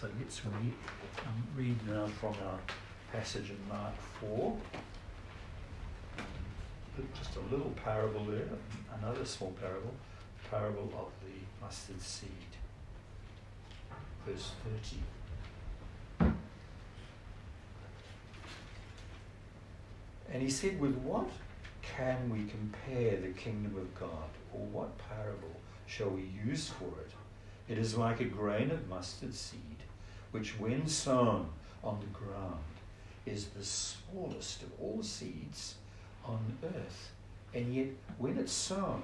So 0.00 0.08
let's 0.18 0.40
read, 0.46 0.72
um, 1.26 1.46
read 1.54 1.76
now 1.86 2.06
from 2.06 2.32
our 2.46 2.58
passage 3.12 3.50
in 3.50 3.58
Mark 3.68 3.92
4. 4.22 4.56
Just 7.18 7.36
a 7.36 7.40
little 7.54 7.70
parable 7.84 8.24
there, 8.24 8.48
another 8.98 9.26
small 9.26 9.52
parable, 9.60 9.92
parable 10.50 10.90
of 10.96 11.12
the 11.22 11.34
mustard 11.62 12.00
seed. 12.00 12.30
Verse 14.26 14.52
30. 16.18 16.32
And 20.32 20.42
he 20.42 20.48
said, 20.48 20.80
With 20.80 20.96
what 20.96 21.28
can 21.82 22.30
we 22.30 22.46
compare 22.46 23.18
the 23.20 23.38
kingdom 23.38 23.76
of 23.76 23.94
God, 24.00 24.30
or 24.54 24.60
what 24.60 24.96
parable 25.10 25.60
shall 25.86 26.08
we 26.08 26.22
use 26.42 26.70
for 26.70 26.86
it? 26.86 27.12
It 27.68 27.76
is 27.76 27.98
like 27.98 28.20
a 28.20 28.24
grain 28.24 28.70
of 28.70 28.88
mustard 28.88 29.34
seed, 29.34 29.76
which, 30.30 30.58
when 30.58 30.86
sown 30.86 31.48
on 31.82 32.00
the 32.00 32.06
ground, 32.06 32.60
is 33.26 33.46
the 33.46 33.64
smallest 33.64 34.62
of 34.62 34.72
all 34.80 35.02
seeds 35.02 35.74
on 36.24 36.58
earth. 36.64 37.12
And 37.54 37.74
yet, 37.74 37.88
when 38.18 38.38
it's 38.38 38.52
sown, 38.52 39.02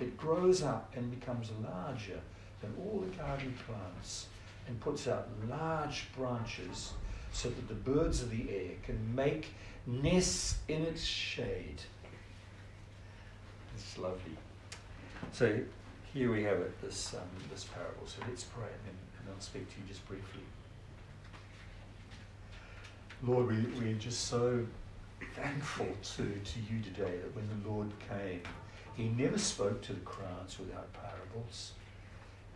it 0.00 0.16
grows 0.16 0.62
up 0.62 0.92
and 0.96 1.10
becomes 1.18 1.50
larger 1.62 2.20
than 2.60 2.74
all 2.78 3.00
the 3.00 3.16
garden 3.16 3.54
plants 3.66 4.26
and 4.66 4.80
puts 4.80 5.08
out 5.08 5.28
large 5.48 6.06
branches 6.16 6.92
so 7.32 7.48
that 7.48 7.68
the 7.68 7.74
birds 7.74 8.22
of 8.22 8.30
the 8.30 8.50
air 8.50 8.70
can 8.82 9.14
make 9.14 9.48
nests 9.86 10.58
in 10.68 10.82
its 10.82 11.02
shade. 11.02 11.80
It's 13.76 13.98
lovely. 13.98 14.36
So 15.32 15.60
here 16.12 16.32
we 16.32 16.42
have 16.44 16.58
it, 16.58 16.80
this, 16.82 17.14
um, 17.14 17.20
this 17.50 17.64
parable. 17.64 18.06
So 18.06 18.20
let's 18.28 18.44
pray 18.44 18.64
and 18.64 18.86
then 18.86 19.07
and 19.28 19.34
I'll 19.36 19.42
speak 19.42 19.68
to 19.68 19.80
you 19.80 19.86
just 19.86 20.06
briefly. 20.08 20.40
Lord, 23.22 23.48
we, 23.48 23.56
we're 23.78 23.98
just 23.98 24.26
so 24.28 24.64
thankful 25.34 25.88
to, 26.16 26.22
to 26.22 26.60
you 26.72 26.80
today 26.82 27.18
that 27.18 27.36
when 27.36 27.46
the 27.48 27.68
Lord 27.68 27.90
came, 28.08 28.40
he 28.94 29.08
never 29.08 29.38
spoke 29.38 29.82
to 29.82 29.92
the 29.92 30.00
crowds 30.00 30.58
without 30.58 30.88
parables. 30.94 31.72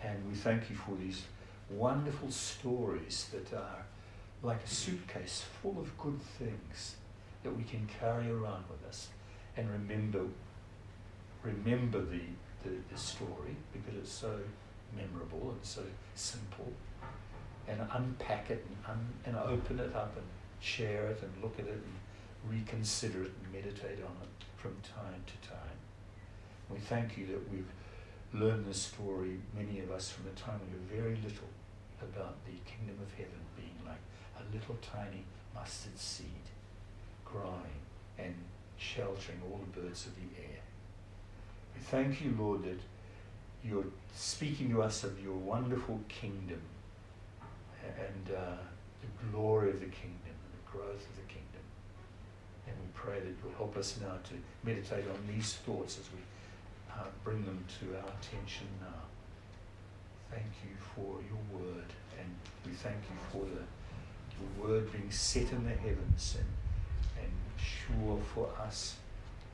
And 0.03 0.19
we 0.29 0.35
thank 0.35 0.71
you 0.71 0.77
for 0.77 0.97
these 0.97 1.23
wonderful 1.69 2.31
stories 2.31 3.29
that 3.33 3.57
are 3.57 3.85
like 4.43 4.65
a 4.65 4.69
suitcase 4.69 5.45
full 5.61 5.79
of 5.79 5.97
good 5.99 6.21
things 6.39 6.97
that 7.43 7.55
we 7.57 7.65
can 7.65 7.87
carry 8.01 8.31
around 8.31 8.65
with 8.71 8.85
us 8.89 9.09
and 9.57 9.71
remember 9.71 10.21
remember 11.43 12.01
the, 12.01 12.21
the, 12.63 12.71
the 12.91 12.99
story 12.99 13.57
because 13.73 13.95
it's 13.97 14.13
so 14.13 14.39
memorable 14.97 15.51
and 15.51 15.61
so 15.63 15.83
simple 16.15 16.73
and 17.69 17.81
unpack 17.93 18.51
it 18.51 18.65
and, 18.69 18.77
un, 18.89 19.07
and 19.25 19.37
open 19.37 19.79
it 19.79 19.95
up 19.95 20.17
and 20.17 20.27
share 20.61 21.07
it 21.07 21.23
and 21.23 21.43
look 21.43 21.59
at 21.59 21.67
it 21.67 21.73
and 21.73 22.51
reconsider 22.51 23.23
it 23.23 23.33
and 23.43 23.53
meditate 23.53 24.03
on 24.05 24.17
it 24.23 24.45
from 24.57 24.73
time 24.83 25.23
to 25.27 25.49
time. 25.49 25.79
We 26.71 26.79
thank 26.79 27.17
you 27.17 27.27
that 27.27 27.51
we've 27.51 27.71
learned 28.33 28.67
this 28.67 28.83
story, 28.83 29.39
many 29.57 29.81
of 29.81 29.91
us, 29.91 30.11
from 30.11 30.25
the 30.25 30.41
time 30.41 30.61
we 30.67 30.79
were 30.79 31.03
very 31.03 31.17
little, 31.17 31.49
about 32.01 32.37
the 32.45 32.59
kingdom 32.69 32.97
of 33.01 33.13
heaven 33.13 33.39
being 33.57 33.77
like 33.87 34.01
a 34.37 34.55
little 34.55 34.77
tiny 34.83 35.25
mustard 35.55 35.97
seed 35.97 36.27
growing 37.25 37.81
and 38.19 38.35
sheltering 38.77 39.41
all 39.49 39.61
the 39.61 39.81
birds 39.81 40.07
of 40.07 40.15
the 40.17 40.43
air. 40.43 40.61
We 41.75 41.81
thank 41.81 42.21
you, 42.23 42.35
Lord, 42.39 42.65
that 42.65 42.81
you're 43.65 43.85
speaking 44.15 44.71
to 44.71 44.83
us 44.83 45.05
of 45.05 45.23
your 45.23 45.35
wonderful 45.35 46.01
kingdom 46.09 46.61
and 47.85 48.37
uh, 48.37 48.57
the 49.01 49.27
glory 49.31 49.71
of 49.71 49.81
the 49.81 49.87
kingdom 49.87 50.19
and 50.27 50.53
the 50.53 50.71
growth 50.71 51.07
of 51.09 51.17
the 51.17 51.29
kingdom. 51.29 51.63
And 52.67 52.77
we 52.77 52.89
pray 52.95 53.21
that 53.21 53.35
you'll 53.43 53.57
help 53.57 53.77
us 53.77 53.99
now 54.01 54.19
to 54.25 54.35
meditate 54.65 55.05
on 55.09 55.19
these 55.35 55.55
thoughts 55.55 55.99
as 55.99 56.09
we 56.13 56.21
uh, 56.93 57.07
bring 57.25 57.45
them 57.45 57.65
to 57.81 57.97
our 57.97 58.11
attention 58.21 58.67
now. 58.81 59.03
Thank 60.31 60.53
you 60.65 60.75
for 60.95 61.21
your 61.29 61.61
word, 61.61 61.93
and 62.19 62.29
we 62.65 62.73
thank 62.73 62.97
you 62.97 63.17
for 63.31 63.45
the, 63.45 63.63
the 64.37 64.63
word 64.63 64.91
being 64.93 65.11
set 65.11 65.51
in 65.53 65.65
the 65.65 65.71
heavens 65.71 66.39
and, 66.39 67.25
and 67.25 67.33
sure 67.59 68.19
for 68.35 68.49
us, 68.65 68.97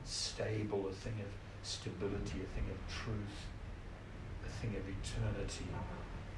stable, 0.05 0.87
a 0.87 0.93
thing 0.93 1.15
of 1.19 1.67
stability, 1.67 2.39
a 2.39 2.55
thing 2.55 2.65
of 2.71 2.93
truth, 3.03 3.45
a 4.59 4.61
thing 4.61 4.75
of 4.75 4.83
eternity. 4.87 5.67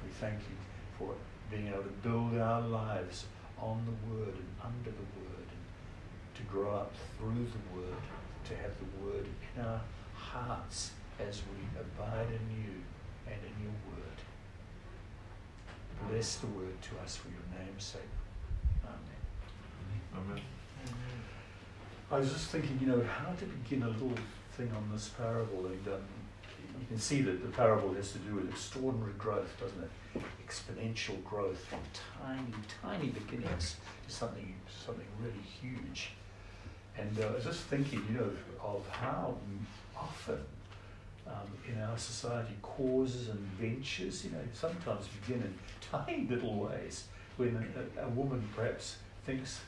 We 0.04 0.10
thank 0.20 0.38
you 0.38 0.56
for 0.98 1.14
being 1.50 1.68
able 1.68 1.82
to 1.82 1.88
build 2.02 2.38
our 2.38 2.60
lives 2.60 3.26
on 3.58 3.84
the 3.84 4.14
Word 4.14 4.34
and 4.34 4.48
under 4.62 4.90
the 4.90 5.06
Word, 5.20 5.46
and 5.48 6.36
to 6.36 6.42
grow 6.42 6.74
up 6.74 6.92
through 7.18 7.46
the 7.46 7.76
Word, 7.76 8.02
to 8.48 8.56
have 8.56 8.72
the 8.78 9.04
Word 9.04 9.26
in 9.56 9.64
our 9.64 9.80
hearts 10.14 10.92
as 11.20 11.42
we 11.42 11.80
abide 11.80 12.28
in 12.28 12.56
you 12.56 12.82
and 13.26 13.40
in 13.44 13.64
your 13.64 13.74
Word. 13.90 14.18
Bless 16.10 16.36
the 16.36 16.46
Word 16.48 16.80
to 16.82 16.98
us 17.04 17.16
for 17.16 17.28
your 17.28 17.64
name's 17.64 17.84
sake. 17.84 18.02
Amen. 18.84 19.00
Amen. 20.16 20.42
I 22.10 22.18
was 22.18 22.30
just 22.30 22.48
thinking, 22.48 22.78
you 22.80 22.86
know, 22.86 23.02
how 23.02 23.32
to 23.32 23.44
begin 23.46 23.82
a 23.84 23.88
little 23.88 24.12
thing 24.52 24.70
on 24.76 24.90
this 24.92 25.08
parable, 25.08 25.66
and 25.66 25.88
um, 25.88 26.02
you 26.82 26.88
can 26.88 26.98
see 26.98 27.22
that 27.22 27.40
the 27.40 27.48
parable 27.56 27.94
has 27.94 28.10
to 28.10 28.18
do 28.18 28.34
with 28.34 28.50
extraordinary 28.50 29.12
growth, 29.16 29.56
doesn't 29.60 29.84
it? 29.84 30.22
Exponential 30.44 31.22
growth 31.22 31.64
from 31.66 31.78
tiny, 32.26 32.52
tiny 32.82 33.08
beginnings 33.10 33.76
to 34.08 34.12
something, 34.12 34.52
something 34.84 35.06
really 35.20 35.44
huge. 35.60 36.10
And 36.98 37.16
uh, 37.20 37.28
I 37.28 37.30
was 37.34 37.44
just 37.44 37.60
thinking, 37.60 38.04
you 38.10 38.18
know, 38.18 38.30
of 38.60 38.88
how 38.88 39.36
often 39.96 40.40
um, 41.28 41.46
in 41.72 41.80
our 41.80 41.96
society 41.96 42.56
causes 42.62 43.28
and 43.28 43.38
ventures, 43.60 44.24
you 44.24 44.32
know, 44.32 44.42
sometimes 44.52 45.06
begin 45.06 45.40
in 45.42 45.54
tiny 45.92 46.26
little 46.28 46.58
ways 46.58 47.04
when 47.36 47.64
a, 47.96 48.02
a 48.02 48.08
woman 48.08 48.42
perhaps 48.56 48.96
thinks 49.24 49.60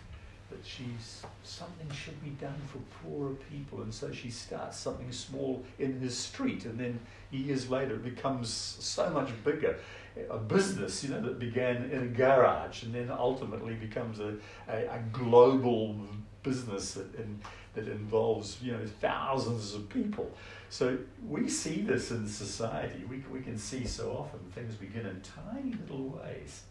that 0.50 0.65
she's 0.65 1.22
something 1.43 1.91
should 1.91 2.22
be 2.22 2.31
done 2.31 2.60
for 2.66 2.78
poorer 3.03 3.34
people, 3.50 3.82
and 3.82 3.93
so 3.93 4.12
she 4.12 4.31
starts 4.31 4.78
something 4.78 5.10
small 5.10 5.65
in 5.78 5.99
his 6.00 6.16
street, 6.16 6.65
and 6.65 6.78
then 6.78 7.00
years 7.31 7.71
later 7.71 7.94
it 7.94 8.05
becomes 8.05 8.50
so 8.50 9.10
much 9.10 9.31
bigger. 9.44 9.78
A 10.31 10.38
business, 10.38 11.03
you 11.03 11.10
know, 11.10 11.21
that 11.22 11.41
began 11.41 11.91
in 11.91 12.03
a 12.03 12.06
garage 12.06 12.84
and 12.84 12.94
then 12.94 13.10
ultimately 13.10 13.75
becomes 13.75 14.21
a, 14.21 14.34
a, 14.69 14.77
a 14.87 15.03
global 15.12 15.97
business 16.44 16.94
that, 16.94 17.12
in, 17.16 17.41
that 17.75 17.88
involves, 17.88 18.59
you 18.62 18.71
know, 18.71 18.87
thousands 19.00 19.75
of 19.75 19.88
people. 19.88 20.31
So 20.71 20.99
we 21.27 21.49
see 21.49 21.81
this 21.81 22.12
in 22.12 22.28
society. 22.28 23.03
We, 23.10 23.25
we 23.33 23.41
can 23.41 23.59
see 23.59 23.84
so 23.87 24.12
often 24.12 24.38
things 24.53 24.77
begin 24.77 25.06
in 25.06 25.21
tiny 25.21 25.75
little 25.88 26.10
ways 26.10 26.62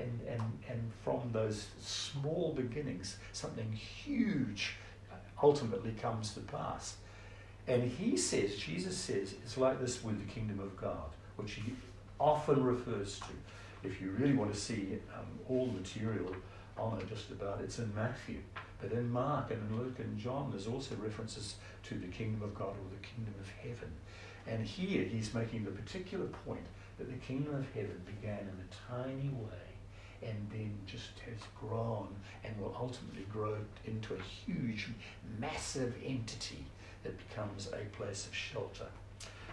and, 0.00 0.20
and, 0.28 0.42
and 0.68 0.90
from 1.04 1.30
those 1.32 1.66
small 1.80 2.52
beginnings, 2.56 3.18
something 3.32 3.70
huge 3.72 4.76
ultimately 5.42 5.92
comes 5.92 6.34
to 6.34 6.40
pass. 6.40 6.96
And 7.66 7.82
he 7.82 8.16
says, 8.16 8.56
Jesus 8.56 8.96
says, 8.96 9.34
it's 9.42 9.56
like 9.56 9.80
this 9.80 10.02
with 10.02 10.18
the 10.18 10.32
kingdom 10.32 10.58
of 10.60 10.76
God, 10.76 11.10
which 11.36 11.52
he 11.52 11.74
often 12.18 12.62
refers 12.64 13.20
to. 13.20 13.86
If 13.86 14.00
you 14.00 14.10
really 14.18 14.32
want 14.32 14.52
to 14.52 14.58
see 14.58 14.98
um, 15.14 15.26
all 15.48 15.66
the 15.66 15.72
material 15.72 16.34
on 16.76 16.98
it, 16.98 17.08
just 17.08 17.30
about, 17.30 17.60
it's 17.60 17.78
in 17.78 17.94
Matthew. 17.94 18.38
But 18.80 18.92
in 18.92 19.10
Mark 19.10 19.50
and 19.50 19.70
in 19.70 19.76
Luke 19.76 19.98
and 19.98 20.18
John, 20.18 20.50
there's 20.50 20.66
also 20.66 20.94
references 20.96 21.56
to 21.84 21.94
the 21.94 22.06
kingdom 22.06 22.42
of 22.42 22.54
God 22.54 22.70
or 22.70 22.90
the 22.90 23.06
kingdom 23.06 23.34
of 23.40 23.48
heaven. 23.62 23.92
And 24.46 24.66
here 24.66 25.04
he's 25.04 25.34
making 25.34 25.64
the 25.64 25.70
particular 25.70 26.26
point 26.46 26.64
that 26.98 27.08
the 27.08 27.18
kingdom 27.18 27.54
of 27.54 27.66
heaven 27.74 28.00
began 28.06 28.40
in 28.40 28.48
a 28.48 28.92
tiny 28.92 29.28
way 29.28 29.68
and 30.22 30.48
then 30.50 30.76
just 30.86 31.18
has 31.20 31.40
grown 31.58 32.08
and 32.44 32.58
will 32.60 32.76
ultimately 32.78 33.26
grow 33.32 33.56
into 33.84 34.14
a 34.14 34.22
huge, 34.22 34.88
massive 35.38 35.94
entity 36.04 36.64
that 37.04 37.16
becomes 37.28 37.68
a 37.68 37.96
place 37.96 38.26
of 38.26 38.34
shelter. 38.34 38.86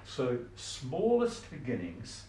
So, 0.05 0.37
smallest 0.55 1.49
beginnings, 1.49 2.23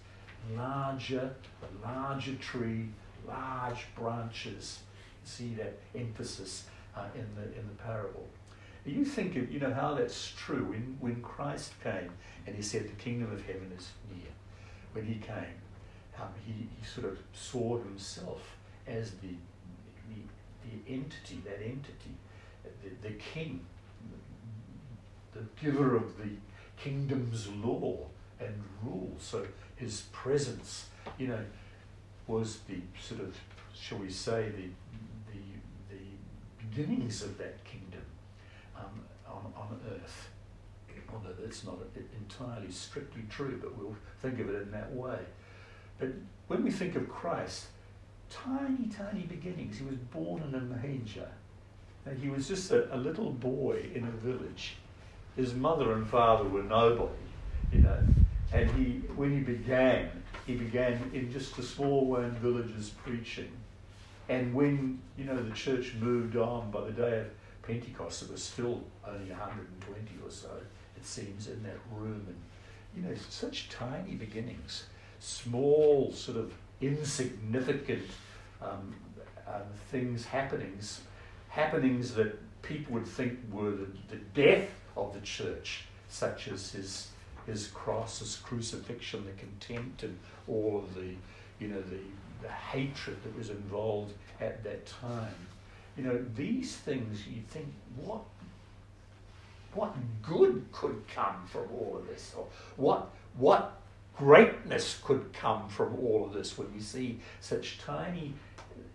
larger, 0.56 1.34
larger 1.82 2.34
tree, 2.36 2.88
large 3.26 3.86
branches. 3.94 4.80
See 5.24 5.54
that 5.54 5.78
emphasis 5.94 6.64
uh, 6.96 7.06
in 7.14 7.26
the 7.34 7.58
in 7.58 7.66
the 7.66 7.82
parable. 7.82 8.26
You 8.84 9.04
think 9.04 9.36
of 9.36 9.50
you 9.50 9.58
know 9.58 9.74
how 9.74 9.94
that's 9.94 10.32
true 10.36 10.64
when 10.64 10.96
when 11.00 11.20
Christ 11.20 11.72
came 11.82 12.12
and 12.46 12.54
he 12.54 12.62
said 12.62 12.84
the 12.84 13.02
kingdom 13.02 13.32
of 13.32 13.44
heaven 13.44 13.72
is 13.76 13.90
near. 14.10 14.30
When 14.92 15.04
he 15.04 15.16
came, 15.16 15.60
um, 16.20 16.28
he, 16.44 16.52
he 16.52 16.86
sort 16.86 17.06
of 17.06 17.18
saw 17.32 17.78
himself 17.78 18.56
as 18.86 19.12
the, 19.22 19.34
the, 20.08 20.20
the 20.64 20.92
entity, 20.92 21.42
that 21.44 21.60
entity, 21.62 22.16
the, 22.82 23.08
the 23.08 23.14
king, 23.14 23.60
the 25.32 25.42
giver 25.60 25.96
of 25.96 26.16
the 26.18 26.30
kingdom's 26.76 27.48
law 27.48 28.06
and 28.40 28.62
rule. 28.82 29.12
So 29.18 29.46
his 29.76 30.02
presence, 30.12 30.86
you 31.18 31.28
know, 31.28 31.44
was 32.26 32.60
the 32.68 32.80
sort 33.00 33.20
of, 33.20 33.36
shall 33.74 33.98
we 33.98 34.10
say, 34.10 34.50
the, 34.50 34.68
the, 35.32 35.94
the 35.96 36.02
beginnings 36.70 37.22
of 37.22 37.38
that 37.38 37.62
kingdom 37.64 38.02
um, 38.76 39.02
on, 39.26 39.52
on 39.56 39.80
earth. 39.90 40.28
Although 41.12 41.34
that's 41.40 41.64
not 41.64 41.76
entirely 42.18 42.70
strictly 42.70 43.22
true, 43.30 43.60
but 43.62 43.78
we'll 43.78 43.94
think 44.20 44.40
of 44.40 44.50
it 44.50 44.62
in 44.62 44.70
that 44.72 44.92
way. 44.92 45.18
But 45.98 46.10
when 46.48 46.62
we 46.62 46.70
think 46.70 46.96
of 46.96 47.08
Christ, 47.08 47.66
tiny, 48.30 48.88
tiny 48.88 49.22
beginnings. 49.22 49.78
He 49.78 49.84
was 49.84 49.96
born 49.96 50.42
in 50.42 50.54
a 50.54 50.60
manger. 50.60 51.28
And 52.04 52.18
he 52.18 52.28
was 52.28 52.48
just 52.48 52.70
a, 52.70 52.94
a 52.94 52.96
little 52.96 53.30
boy 53.30 53.86
in 53.94 54.04
a 54.04 54.10
village. 54.10 54.74
His 55.36 55.54
mother 55.54 55.92
and 55.92 56.08
father 56.08 56.48
were 56.48 56.62
nobody, 56.62 57.12
you 57.72 57.80
know. 57.80 57.98
And 58.52 58.70
he, 58.72 59.02
when 59.16 59.32
he 59.32 59.40
began, 59.40 60.08
he 60.46 60.54
began 60.54 61.10
in 61.12 61.32
just 61.32 61.58
a 61.58 61.62
small 61.62 62.08
land 62.10 62.38
villages 62.38 62.90
preaching. 63.04 63.50
And 64.28 64.54
when, 64.54 65.00
you 65.16 65.24
know, 65.24 65.36
the 65.36 65.54
church 65.54 65.94
moved 66.00 66.36
on 66.36 66.70
by 66.70 66.84
the 66.84 66.92
day 66.92 67.20
of 67.20 67.26
Pentecost, 67.62 68.22
it 68.22 68.30
was 68.30 68.42
still 68.42 68.82
only 69.06 69.30
120 69.30 70.00
or 70.24 70.30
so, 70.30 70.50
it 70.96 71.04
seems, 71.04 71.48
in 71.48 71.62
that 71.64 71.78
room. 71.92 72.24
And, 72.28 72.36
you 72.96 73.08
know, 73.08 73.16
such 73.28 73.68
tiny 73.68 74.14
beginnings, 74.14 74.84
small, 75.26 76.12
sort 76.12 76.36
of 76.36 76.52
insignificant 76.80 78.04
um, 78.62 78.94
um, 79.48 79.62
things, 79.90 80.24
happenings, 80.24 81.00
happenings 81.48 82.14
that 82.14 82.38
people 82.62 82.94
would 82.94 83.06
think 83.06 83.38
were 83.50 83.70
the, 83.70 83.88
the 84.08 84.16
death 84.34 84.68
of 84.96 85.12
the 85.14 85.20
church, 85.20 85.84
such 86.08 86.48
as 86.48 86.72
his 86.72 87.08
his 87.46 87.68
cross, 87.68 88.18
his 88.18 88.36
crucifixion, 88.36 89.24
the 89.24 89.30
contempt, 89.32 90.02
and 90.02 90.18
all 90.48 90.82
of 90.82 90.94
the, 90.96 91.14
you 91.60 91.68
know, 91.68 91.80
the, 91.80 92.00
the 92.42 92.52
hatred 92.52 93.16
that 93.22 93.38
was 93.38 93.50
involved 93.50 94.12
at 94.40 94.64
that 94.64 94.84
time. 94.84 95.46
You 95.96 96.02
know, 96.02 96.24
these 96.34 96.74
things 96.74 97.24
you 97.28 97.42
think, 97.48 97.72
what 97.96 98.22
what 99.74 99.94
good 100.22 100.64
could 100.72 101.02
come 101.14 101.36
from 101.46 101.68
all 101.72 101.96
of 101.98 102.06
this? 102.08 102.34
Or 102.36 102.46
what 102.76 103.10
what 103.36 103.80
greatness 104.16 105.00
could 105.04 105.32
come 105.32 105.68
from 105.68 105.94
all 105.96 106.24
of 106.24 106.32
this 106.32 106.56
when 106.56 106.72
you 106.74 106.80
see 106.80 107.20
such 107.40 107.78
tiny 107.78 108.34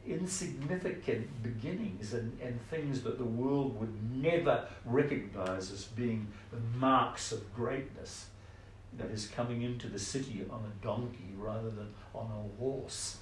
insignificant 0.08 1.44
beginnings 1.44 2.14
and, 2.14 2.38
and 2.42 2.60
things 2.70 3.02
that 3.02 3.18
the 3.18 3.26
world 3.26 3.80
would 3.80 4.16
never 4.16 4.66
recognize 4.86 5.72
as 5.72 5.86
being 5.86 6.28
the 6.52 6.60
marks 6.78 7.32
of 7.32 7.54
greatness 7.56 8.28
that 8.98 9.10
is 9.12 9.28
coming 9.28 9.62
into 9.62 9.88
the 9.88 10.00
city 10.00 10.44
on 10.50 10.60
a 10.66 10.84
donkey 10.84 11.34
rather 11.38 11.70
than 11.70 11.94
on 12.14 12.26
a 12.26 12.60
horse. 12.60 13.18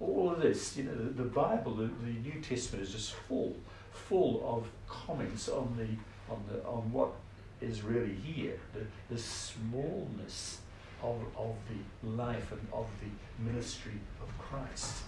All 0.00 0.32
of 0.32 0.42
this, 0.42 0.76
you 0.76 0.84
know, 0.84 0.94
the, 0.94 1.22
the 1.22 1.28
Bible, 1.28 1.74
the, 1.74 1.84
the, 1.84 2.10
New 2.20 2.40
Testament 2.42 2.84
is 2.84 2.92
just 2.92 3.12
full, 3.12 3.54
full 3.92 4.42
of 4.44 4.66
comments 4.88 5.48
on 5.48 5.74
the 5.78 6.32
on 6.32 6.42
the 6.50 6.64
on 6.66 6.92
what 6.92 7.12
is 7.60 7.82
really 7.82 8.14
here, 8.14 8.58
the, 8.72 9.14
the 9.14 9.20
smallness 9.20 10.58
of, 11.04 11.20
of 11.36 11.54
the 11.68 12.08
life 12.08 12.50
and 12.52 12.66
of 12.72 12.86
the 13.00 13.42
ministry 13.44 14.00
of 14.22 14.38
Christ. 14.38 15.02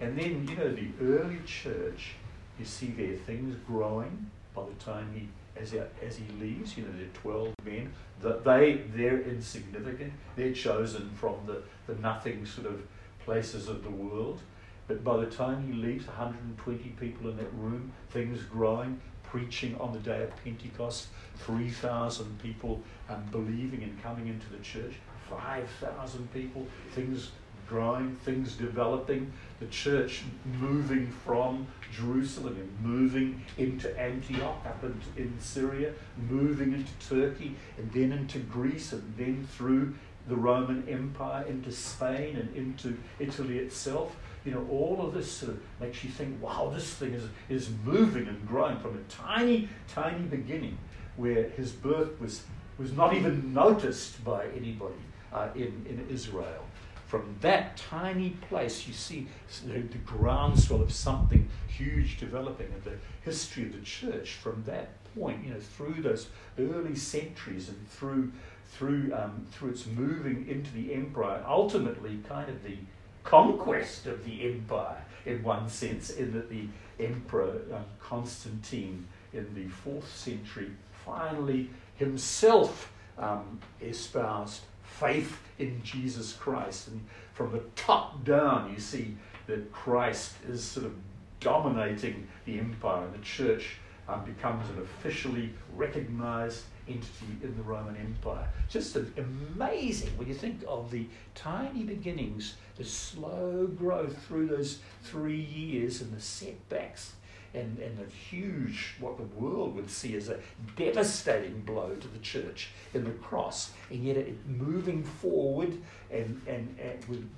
And 0.00 0.16
then, 0.18 0.46
you 0.48 0.56
know, 0.56 0.72
the 0.72 0.88
early 1.00 1.40
church, 1.44 2.14
you 2.58 2.64
see 2.64 2.86
there 2.86 3.16
things 3.16 3.56
growing 3.66 4.30
by 4.54 4.62
the 4.64 4.84
time 4.84 5.10
he 5.14 5.28
as 5.54 5.74
as 5.74 6.16
he 6.16 6.24
leaves, 6.40 6.76
you 6.76 6.84
know, 6.84 6.90
there 6.96 7.04
are 7.04 7.44
12 7.44 7.54
men, 7.64 7.92
that 8.20 8.44
they, 8.44 8.82
they're 8.94 9.20
insignificant. 9.20 10.12
They're 10.34 10.52
chosen 10.52 11.10
from 11.10 11.36
the, 11.46 11.62
the 11.86 12.00
nothing 12.00 12.46
sort 12.46 12.68
of 12.68 12.82
places 13.24 13.68
of 13.68 13.84
the 13.84 13.90
world. 13.90 14.40
But 14.88 15.04
by 15.04 15.18
the 15.18 15.26
time 15.26 15.66
he 15.66 15.72
leaves, 15.74 16.06
120 16.06 16.78
people 16.98 17.30
in 17.30 17.36
that 17.36 17.52
room, 17.54 17.92
things 18.10 18.42
growing, 18.42 19.00
preaching 19.22 19.76
on 19.78 19.92
the 19.92 19.98
day 19.98 20.22
of 20.22 20.30
Pentecost, 20.42 21.08
3,000 21.38 22.38
people 22.40 22.80
um, 23.08 23.22
believing 23.30 23.82
and 23.82 24.02
coming 24.02 24.28
into 24.28 24.48
the 24.50 24.58
church, 24.58 24.94
5,000 25.38 26.32
people, 26.32 26.66
things 26.92 27.30
growing, 27.72 28.14
things 28.16 28.54
developing, 28.54 29.32
the 29.58 29.66
church 29.66 30.24
moving 30.60 31.06
from 31.24 31.66
Jerusalem 31.90 32.56
and 32.56 32.80
moving 32.82 33.42
into 33.56 33.98
Antioch 33.98 34.60
up 34.66 34.84
in, 34.84 35.00
in 35.16 35.40
Syria, 35.40 35.92
moving 36.28 36.74
into 36.74 36.92
Turkey 37.08 37.54
and 37.78 37.90
then 37.92 38.12
into 38.12 38.40
Greece 38.40 38.92
and 38.92 39.14
then 39.16 39.48
through 39.56 39.94
the 40.28 40.36
Roman 40.36 40.86
Empire 40.86 41.46
into 41.48 41.72
Spain 41.72 42.36
and 42.36 42.54
into 42.54 42.98
Italy 43.18 43.58
itself. 43.58 44.16
You 44.44 44.52
know, 44.52 44.66
all 44.70 45.00
of 45.00 45.14
this 45.14 45.30
sort 45.30 45.52
of 45.52 45.60
makes 45.80 46.04
you 46.04 46.10
think, 46.10 46.42
wow, 46.42 46.70
this 46.74 46.92
thing 46.94 47.14
is, 47.14 47.24
is 47.48 47.70
moving 47.84 48.28
and 48.28 48.46
growing 48.46 48.78
from 48.80 48.98
a 48.98 49.10
tiny, 49.10 49.68
tiny 49.88 50.24
beginning 50.24 50.76
where 51.16 51.48
his 51.50 51.72
birth 51.72 52.20
was, 52.20 52.42
was 52.76 52.92
not 52.92 53.14
even 53.14 53.54
noticed 53.54 54.22
by 54.24 54.46
anybody 54.48 54.96
uh, 55.32 55.48
in, 55.54 55.86
in 55.88 56.06
Israel. 56.10 56.64
From 57.06 57.36
that 57.42 57.76
tiny 57.76 58.30
place, 58.48 58.86
you 58.86 58.94
see 58.94 59.26
the, 59.66 59.80
the 59.80 59.98
groundswell 59.98 60.80
of 60.80 60.92
something 60.92 61.48
huge 61.68 62.18
developing 62.18 62.68
and 62.72 62.82
the 62.84 62.96
history 63.22 63.64
of 63.64 63.72
the 63.72 63.80
church. 63.80 64.32
From 64.34 64.62
that 64.64 64.88
point, 65.14 65.44
you 65.44 65.52
know, 65.52 65.60
through 65.60 66.02
those 66.02 66.28
early 66.58 66.94
centuries 66.94 67.68
and 67.68 67.88
through 67.90 68.32
through 68.72 69.12
um, 69.14 69.46
through 69.50 69.70
its 69.70 69.86
moving 69.86 70.48
into 70.48 70.72
the 70.72 70.94
empire, 70.94 71.44
ultimately 71.46 72.18
kind 72.26 72.48
of 72.48 72.62
the 72.62 72.78
conquest 73.24 74.06
of 74.06 74.24
the 74.24 74.50
empire 74.50 75.04
in 75.26 75.42
one 75.42 75.68
sense, 75.68 76.10
in 76.10 76.32
that 76.32 76.48
the 76.48 76.66
emperor 76.98 77.60
um, 77.72 77.84
Constantine 78.00 79.06
in 79.32 79.54
the 79.54 79.66
fourth 79.68 80.10
century 80.16 80.70
finally 81.04 81.70
himself 81.96 82.92
um, 83.18 83.60
espoused 83.80 84.62
faith 84.98 85.38
in 85.58 85.82
Jesus 85.82 86.32
Christ. 86.32 86.88
And 86.88 87.04
from 87.34 87.52
the 87.52 87.62
top 87.76 88.24
down, 88.24 88.72
you 88.72 88.80
see 88.80 89.16
that 89.46 89.72
Christ 89.72 90.34
is 90.48 90.62
sort 90.62 90.86
of 90.86 90.94
dominating 91.40 92.28
the 92.44 92.58
empire, 92.58 93.04
and 93.04 93.14
the 93.14 93.24
church 93.24 93.76
um, 94.08 94.24
becomes 94.24 94.68
an 94.70 94.82
officially 94.82 95.52
recognized 95.74 96.64
entity 96.88 97.38
in 97.42 97.56
the 97.56 97.62
Roman 97.62 97.96
Empire. 97.96 98.46
Just 98.68 98.96
amazing 98.96 100.10
when 100.16 100.28
you 100.28 100.34
think 100.34 100.62
of 100.66 100.90
the 100.90 101.06
tiny 101.34 101.84
beginnings, 101.84 102.54
the 102.76 102.84
slow 102.84 103.66
growth 103.66 104.20
through 104.26 104.48
those 104.48 104.78
three 105.02 105.40
years, 105.40 106.00
and 106.00 106.14
the 106.16 106.20
setbacks 106.20 107.12
and, 107.54 107.78
and 107.78 107.98
a 108.00 108.10
huge, 108.10 108.94
what 109.00 109.16
the 109.16 109.24
world 109.40 109.74
would 109.74 109.90
see 109.90 110.16
as 110.16 110.28
a 110.28 110.38
devastating 110.76 111.60
blow 111.60 111.94
to 112.00 112.08
the 112.08 112.18
church 112.18 112.70
in 112.94 113.04
the 113.04 113.10
cross, 113.10 113.72
and 113.90 114.04
yet 114.04 114.16
it 114.16 114.36
moving 114.46 115.02
forward 115.04 115.76
and, 116.10 116.40
and, 116.46 116.76
and 116.80 117.04
with, 117.06 117.28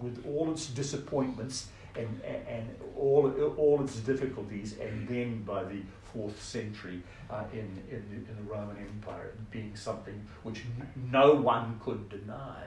with 0.00 0.24
all 0.26 0.50
its 0.50 0.66
disappointments 0.66 1.68
and, 1.96 2.20
and 2.48 2.68
all, 2.96 3.30
all 3.56 3.82
its 3.82 3.96
difficulties, 3.96 4.76
and 4.78 5.08
then 5.08 5.42
by 5.42 5.62
the 5.64 5.80
fourth 6.12 6.42
century 6.42 7.02
uh, 7.30 7.44
in, 7.52 7.82
in, 7.90 8.04
the, 8.10 8.16
in 8.30 8.36
the 8.36 8.52
Roman 8.52 8.76
Empire 8.78 9.32
being 9.50 9.74
something 9.74 10.26
which 10.42 10.62
no 11.10 11.34
one 11.34 11.78
could 11.82 12.08
deny 12.08 12.64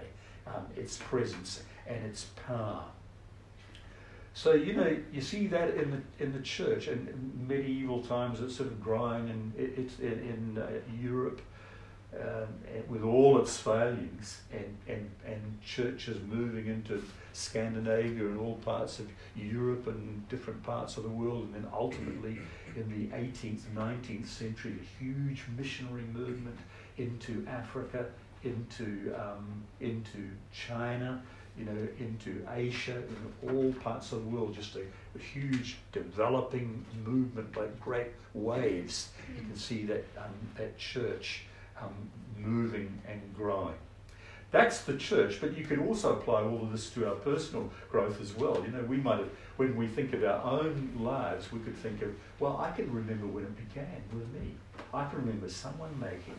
um, 0.48 0.66
its 0.76 0.98
presence 0.98 1.64
and 1.88 2.04
its 2.06 2.26
power. 2.48 2.84
So 4.36 4.52
you 4.54 4.74
know 4.74 4.98
you 5.14 5.22
see 5.22 5.48
that 5.48 5.76
in 5.76 5.92
the 5.92 6.24
in 6.24 6.34
the 6.34 6.42
church 6.42 6.88
and 6.88 7.48
medieval 7.48 8.02
times 8.02 8.42
it's 8.42 8.58
sort 8.58 8.68
of 8.68 8.84
growing 8.84 9.30
and 9.30 9.54
it, 9.58 9.74
it's 9.78 10.00
in, 10.00 10.12
in 10.12 10.62
uh, 10.62 10.70
Europe 11.02 11.42
um, 12.14 12.50
with 12.90 13.02
all 13.02 13.40
its 13.40 13.58
failings 13.58 14.42
and, 14.52 14.78
and 14.90 15.10
and 15.26 15.62
churches 15.62 16.18
moving 16.30 16.68
into 16.68 17.02
Scandinavia 17.32 18.28
and 18.28 18.38
all 18.38 18.56
parts 18.56 19.00
of 19.00 19.08
Europe 19.38 19.88
and 19.88 20.28
different 20.28 20.62
parts 20.64 20.98
of 20.98 21.04
the 21.04 21.10
world. 21.10 21.46
And 21.46 21.56
then 21.56 21.68
ultimately 21.74 22.38
in 22.76 22.90
the 22.90 23.16
18th 23.16 23.62
19th 23.74 24.28
century 24.28 24.74
a 24.82 25.02
huge 25.04 25.46
missionary 25.58 26.08
movement 26.14 26.60
into 26.98 27.48
Africa 27.48 28.06
into 28.44 29.16
um, 29.18 29.64
into 29.80 30.30
China 30.52 31.24
you 31.58 31.66
know, 31.66 31.88
into 32.00 32.46
Asia, 32.54 32.98
in 33.44 33.50
all 33.50 33.74
parts 33.82 34.12
of 34.12 34.24
the 34.24 34.30
world, 34.30 34.54
just 34.54 34.76
a, 34.76 34.82
a 35.16 35.20
huge 35.20 35.78
developing 35.92 36.86
movement 37.06 37.56
like 37.56 37.80
great 37.80 38.08
waves. 38.34 39.10
You 39.36 39.42
can 39.42 39.56
see 39.56 39.86
that, 39.86 40.06
um, 40.18 40.34
that 40.58 40.78
church 40.78 41.44
um, 41.82 41.94
moving 42.38 43.02
and 43.08 43.22
growing. 43.34 43.76
That's 44.52 44.82
the 44.82 44.96
church, 44.98 45.42
but 45.42 45.58
you 45.58 45.66
can 45.66 45.80
also 45.86 46.14
apply 46.14 46.44
all 46.44 46.62
of 46.62 46.72
this 46.72 46.90
to 46.92 47.08
our 47.08 47.16
personal 47.16 47.70
growth 47.90 48.22
as 48.22 48.36
well. 48.36 48.62
You 48.64 48.72
know, 48.72 48.84
we 48.84 48.98
might 48.98 49.20
have, 49.20 49.30
when 49.58 49.76
we 49.76 49.88
think 49.88 50.14
of 50.14 50.24
our 50.24 50.42
own 50.44 50.92
lives, 51.00 51.52
we 51.52 51.60
could 51.60 51.76
think 51.76 52.02
of, 52.02 52.14
well, 52.40 52.58
I 52.58 52.72
can 52.72 52.92
remember 52.92 53.28
when 53.28 53.44
it 53.44 53.70
began 53.70 54.02
with 54.14 54.32
me. 54.34 54.56
I 54.94 55.06
can 55.06 55.20
remember 55.20 55.50
someone 55.50 56.00
making 56.00 56.38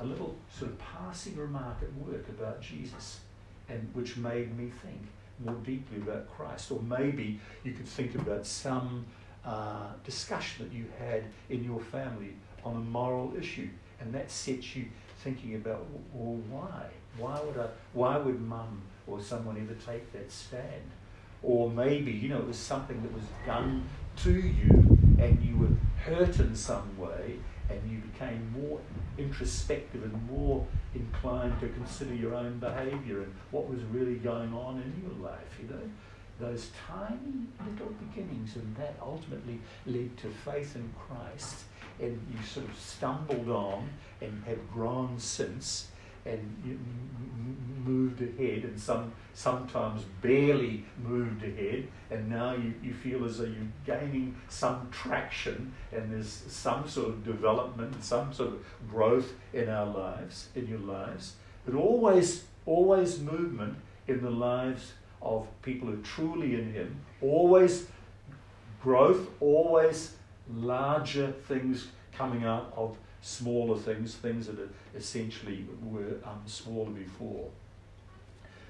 a 0.00 0.04
little 0.04 0.34
sort 0.50 0.72
of 0.72 0.78
passing 0.78 1.36
remark 1.36 1.76
at 1.82 1.92
work 1.94 2.28
about 2.28 2.60
Jesus 2.60 3.20
and 3.68 3.88
which 3.94 4.16
made 4.16 4.56
me 4.56 4.70
think, 4.82 5.00
more 5.44 5.56
deeply 5.64 5.98
about 5.98 6.28
Christ. 6.30 6.70
Or 6.70 6.80
maybe 6.82 7.40
you 7.64 7.72
could 7.72 7.88
think 7.88 8.14
about 8.14 8.46
some 8.46 9.06
uh, 9.44 9.88
discussion 10.04 10.68
that 10.68 10.74
you 10.74 10.86
had 10.98 11.24
in 11.50 11.64
your 11.64 11.80
family 11.80 12.34
on 12.64 12.76
a 12.76 12.80
moral 12.80 13.32
issue, 13.38 13.68
and 14.00 14.12
that 14.14 14.30
sets 14.30 14.76
you 14.76 14.86
thinking 15.24 15.54
about, 15.56 15.84
well, 16.12 16.40
why? 16.50 16.86
Why 17.18 17.40
would 17.40 17.58
I? 17.58 17.68
Why 17.92 18.16
would 18.18 18.40
mum 18.40 18.82
or 19.06 19.20
someone 19.20 19.56
ever 19.56 19.74
take 19.74 20.12
that 20.12 20.30
stand? 20.30 20.90
Or 21.42 21.68
maybe 21.68 22.12
you 22.12 22.28
know 22.28 22.38
it 22.38 22.46
was 22.46 22.56
something 22.56 23.02
that 23.02 23.12
was 23.12 23.24
done 23.44 23.84
to 24.18 24.32
you, 24.32 24.98
and 25.18 25.42
you 25.42 25.56
were 25.56 25.76
hurt 26.04 26.38
in 26.38 26.54
some 26.54 26.96
way, 26.98 27.38
and 27.72 27.90
you 27.90 27.98
became 27.98 28.52
more 28.52 28.80
introspective 29.18 30.02
and 30.02 30.30
more 30.30 30.66
inclined 30.94 31.58
to 31.60 31.68
consider 31.68 32.14
your 32.14 32.34
own 32.34 32.58
behaviour 32.58 33.22
and 33.22 33.34
what 33.50 33.68
was 33.68 33.80
really 33.84 34.16
going 34.16 34.52
on 34.54 34.76
in 34.76 35.02
your 35.02 35.30
life. 35.30 35.58
You 35.60 35.68
know, 35.68 35.82
those 36.40 36.70
tiny 36.88 37.46
little 37.68 37.94
beginnings, 38.08 38.56
and 38.56 38.76
that 38.76 38.96
ultimately 39.00 39.60
led 39.86 40.16
to 40.18 40.28
faith 40.44 40.76
in 40.76 40.92
Christ. 41.08 41.64
And 42.00 42.20
you 42.30 42.44
sort 42.44 42.66
of 42.66 42.76
stumbled 42.78 43.48
on 43.48 43.88
and 44.20 44.42
have 44.44 44.70
grown 44.72 45.18
since, 45.18 45.88
and 46.24 46.78
moved 47.84 48.22
ahead, 48.22 48.64
and 48.64 48.78
some 48.78 49.12
sometimes 49.34 50.02
barely 50.20 50.84
moved 51.02 51.42
ahead, 51.42 51.88
and 52.10 52.28
now 52.28 52.54
you, 52.54 52.74
you 52.82 52.92
feel 52.92 53.24
as 53.24 53.38
though 53.38 53.44
you're 53.44 53.72
gaining 53.84 54.36
some 54.48 54.88
traction, 54.90 55.72
and 55.90 56.12
there's 56.12 56.28
some 56.28 56.88
sort 56.88 57.08
of 57.08 57.24
development, 57.24 58.02
some 58.04 58.32
sort 58.32 58.50
of 58.50 58.64
growth 58.88 59.32
in 59.52 59.68
our 59.68 59.86
lives, 59.86 60.48
in 60.54 60.66
your 60.66 60.80
lives, 60.80 61.34
but 61.64 61.74
always, 61.74 62.44
always 62.66 63.20
movement 63.20 63.76
in 64.06 64.22
the 64.22 64.30
lives 64.30 64.92
of 65.20 65.46
people 65.62 65.88
who 65.88 65.94
are 65.94 66.04
truly 66.04 66.54
in 66.54 66.72
Him, 66.72 67.00
always 67.20 67.86
growth, 68.82 69.28
always 69.40 70.16
larger 70.52 71.32
things 71.46 71.88
coming 72.12 72.44
out 72.44 72.72
of 72.76 72.96
smaller 73.22 73.78
things, 73.78 74.14
things 74.16 74.48
that 74.48 74.58
essentially 74.94 75.64
were 75.82 76.16
um, 76.24 76.42
smaller 76.44 76.90
before. 76.90 77.48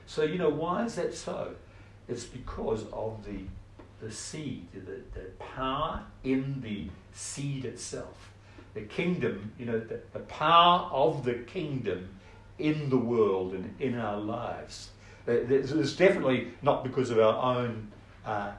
So, 0.07 0.23
you 0.23 0.39
know, 0.39 0.51
why 0.51 0.85
is 0.85 0.95
that 0.97 1.15
so? 1.15 1.55
It's 2.07 2.25
because 2.25 2.85
of 2.93 3.25
the, 3.25 3.41
the 4.05 4.13
seed, 4.13 4.69
the, 4.75 5.01
the 5.19 5.27
power 5.39 6.03
in 6.23 6.61
the 6.61 6.89
seed 7.15 7.65
itself. 7.65 8.31
The 8.75 8.83
kingdom, 8.83 9.53
you 9.59 9.67
know, 9.67 9.81
the, 9.81 10.01
the 10.13 10.21
power 10.21 10.89
of 10.93 11.25
the 11.25 11.35
kingdom 11.35 12.09
in 12.59 12.91
the 12.91 12.99
world 12.99 13.55
and 13.55 13.75
in 13.81 13.99
our 13.99 14.19
lives. 14.19 14.91
It's 15.27 15.95
definitely 15.95 16.49
not 16.63 16.83
because 16.85 17.11
of 17.11 17.19
our 17.19 17.57
own 17.57 17.91
uh, 18.27 18.53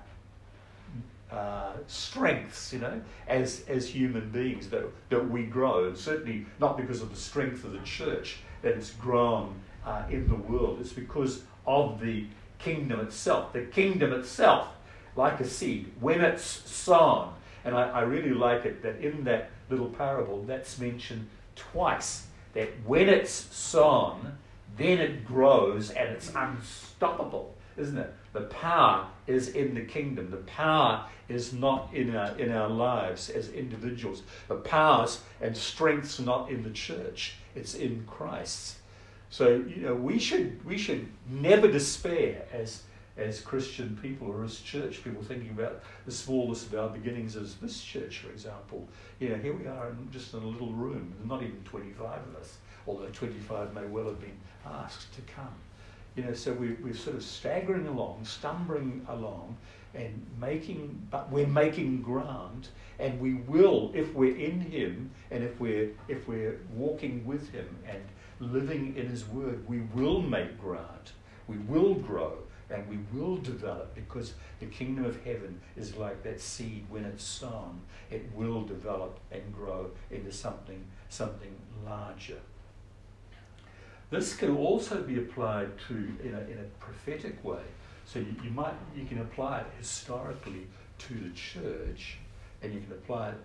uh, 1.33 1.73
strengths, 1.87 2.71
you 2.71 2.79
know, 2.79 3.01
as, 3.27 3.63
as 3.67 3.87
human 3.87 4.29
beings 4.29 4.69
that, 4.69 4.83
that 5.09 5.29
we 5.29 5.43
grow, 5.43 5.87
and 5.87 5.97
certainly 5.97 6.45
not 6.59 6.77
because 6.77 7.01
of 7.01 7.09
the 7.09 7.15
strength 7.15 7.63
of 7.63 7.71
the 7.73 7.79
church 7.79 8.37
that 8.61 8.73
it's 8.77 8.91
grown 8.91 9.55
uh, 9.85 10.03
in 10.09 10.27
the 10.27 10.35
world. 10.35 10.77
It's 10.79 10.93
because 10.93 11.43
of 11.65 11.99
the 11.99 12.25
kingdom 12.59 12.99
itself. 12.99 13.51
The 13.51 13.63
kingdom 13.63 14.13
itself, 14.13 14.67
like 15.15 15.39
a 15.39 15.47
seed, 15.47 15.91
when 15.99 16.21
it's 16.21 16.43
sown, 16.43 17.33
and 17.65 17.75
I, 17.75 17.89
I 17.89 18.01
really 18.01 18.33
like 18.33 18.65
it 18.65 18.83
that 18.83 18.99
in 19.01 19.23
that 19.23 19.49
little 19.69 19.89
parable 19.89 20.43
that's 20.43 20.79
mentioned 20.79 21.27
twice, 21.55 22.27
that 22.53 22.69
when 22.85 23.09
it's 23.09 23.31
sown, 23.31 24.37
then 24.77 24.99
it 24.99 25.25
grows 25.25 25.89
and 25.89 26.09
it's 26.09 26.31
unstoppable, 26.35 27.55
isn't 27.77 27.97
it? 27.97 28.13
The 28.33 28.41
power 28.41 29.07
is 29.27 29.49
in 29.49 29.75
the 29.75 29.81
kingdom. 29.81 30.31
The 30.31 30.37
power 30.37 31.05
is 31.29 31.53
not 31.53 31.89
in 31.93 32.15
our, 32.15 32.37
in 32.37 32.51
our 32.51 32.69
lives 32.69 33.29
as 33.29 33.49
individuals. 33.49 34.23
The 34.47 34.55
powers 34.55 35.21
and 35.41 35.55
strengths 35.55 36.19
are 36.19 36.23
not 36.23 36.49
in 36.49 36.63
the 36.63 36.71
church. 36.71 37.35
It's 37.55 37.75
in 37.75 38.05
Christ. 38.07 38.77
So 39.29 39.63
you 39.67 39.81
know 39.81 39.95
we 39.95 40.19
should 40.19 40.63
we 40.63 40.77
should 40.77 41.07
never 41.27 41.67
despair 41.67 42.45
as 42.53 42.83
as 43.17 43.41
Christian 43.41 43.97
people 44.01 44.27
or 44.27 44.43
as 44.43 44.59
church 44.59 45.03
people 45.03 45.23
thinking 45.23 45.49
about 45.49 45.81
the 46.05 46.11
smallest 46.11 46.67
of 46.67 46.79
our 46.79 46.89
beginnings 46.89 47.35
as 47.35 47.55
this 47.55 47.81
church, 47.81 48.19
for 48.19 48.29
example. 48.31 48.87
You 49.19 49.29
know, 49.29 49.35
here 49.35 49.53
we 49.53 49.67
are 49.67 49.89
in, 49.89 50.09
just 50.11 50.33
in 50.33 50.41
a 50.41 50.47
little 50.47 50.71
room, 50.71 51.13
not 51.23 51.43
even 51.43 51.63
25 51.63 52.03
of 52.03 52.35
us, 52.41 52.57
although 52.87 53.07
25 53.07 53.73
may 53.73 53.85
well 53.85 54.05
have 54.05 54.19
been 54.19 54.37
asked 54.65 55.13
to 55.13 55.21
come. 55.21 55.53
You 56.15 56.23
know, 56.23 56.33
so 56.33 56.53
we, 56.53 56.73
we're 56.73 56.93
sort 56.93 57.15
of 57.15 57.23
staggering 57.23 57.87
along, 57.87 58.25
stumbling 58.25 59.05
along, 59.09 59.57
and 59.95 60.25
making, 60.39 61.07
but 61.09 61.31
we're 61.31 61.47
making 61.47 62.01
ground, 62.01 62.69
and 62.99 63.19
we 63.19 63.35
will, 63.35 63.91
if 63.93 64.13
we're 64.13 64.35
in 64.35 64.59
Him, 64.59 65.11
and 65.31 65.43
if 65.43 65.59
we're 65.59 65.89
if 66.07 66.27
we're 66.27 66.59
walking 66.73 67.25
with 67.25 67.49
Him 67.51 67.67
and 67.87 68.01
living 68.39 68.95
in 68.95 69.07
His 69.07 69.25
Word, 69.27 69.67
we 69.67 69.81
will 69.93 70.21
make 70.21 70.59
ground, 70.59 71.11
we 71.47 71.57
will 71.57 71.95
grow, 71.95 72.37
and 72.69 72.87
we 72.87 72.99
will 73.11 73.37
develop 73.37 73.93
because 73.95 74.33
the 74.59 74.65
kingdom 74.65 75.05
of 75.05 75.23
heaven 75.23 75.61
is 75.75 75.95
like 75.95 76.23
that 76.23 76.41
seed 76.41 76.85
when 76.89 77.05
it's 77.05 77.23
sown, 77.23 77.81
it 78.09 78.29
will 78.35 78.63
develop 78.63 79.19
and 79.31 79.53
grow 79.53 79.91
into 80.11 80.31
something 80.31 80.83
something 81.09 81.55
larger. 81.85 82.39
This 84.13 84.35
can 84.35 84.55
also 84.55 85.01
be 85.01 85.17
applied 85.17 85.71
to 85.87 85.95
in 86.23 86.35
a, 86.35 86.41
in 86.41 86.59
a 86.59 86.67
prophetic 86.79 87.43
way. 87.43 87.63
So 88.05 88.19
you, 88.19 88.35
you 88.43 88.51
might 88.51 88.75
you 88.95 89.05
can 89.05 89.21
apply 89.21 89.61
it 89.61 89.65
historically 89.79 90.67
to 90.99 91.13
the 91.15 91.31
church, 91.31 92.17
and 92.61 92.71
you 92.71 92.79
can 92.81 92.91
apply 92.91 93.29
it 93.29 93.37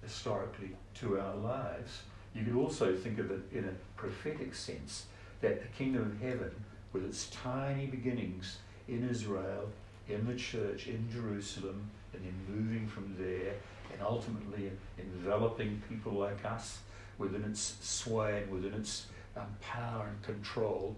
historically 0.00 0.76
to 1.00 1.18
our 1.18 1.34
lives. 1.34 2.02
You 2.36 2.44
can 2.44 2.56
also 2.56 2.94
think 2.94 3.18
of 3.18 3.32
it 3.32 3.40
in 3.50 3.64
a 3.64 3.72
prophetic 4.00 4.54
sense 4.54 5.06
that 5.40 5.60
the 5.60 5.66
kingdom 5.76 6.02
of 6.02 6.20
heaven, 6.20 6.52
with 6.92 7.04
its 7.04 7.28
tiny 7.30 7.86
beginnings 7.86 8.58
in 8.86 9.08
Israel, 9.08 9.70
in 10.08 10.24
the 10.24 10.36
church, 10.36 10.86
in 10.86 11.04
Jerusalem, 11.12 11.90
and 12.14 12.24
then 12.24 12.34
moving 12.48 12.86
from 12.86 13.16
there, 13.18 13.54
and 13.92 14.00
ultimately 14.00 14.70
enveloping 15.00 15.82
people 15.88 16.12
like 16.12 16.44
us 16.44 16.78
within 17.18 17.42
its 17.42 17.74
sway 17.80 18.42
and 18.42 18.52
within 18.52 18.74
its 18.74 19.06
and 19.36 19.60
power 19.60 20.06
and 20.08 20.22
control, 20.22 20.96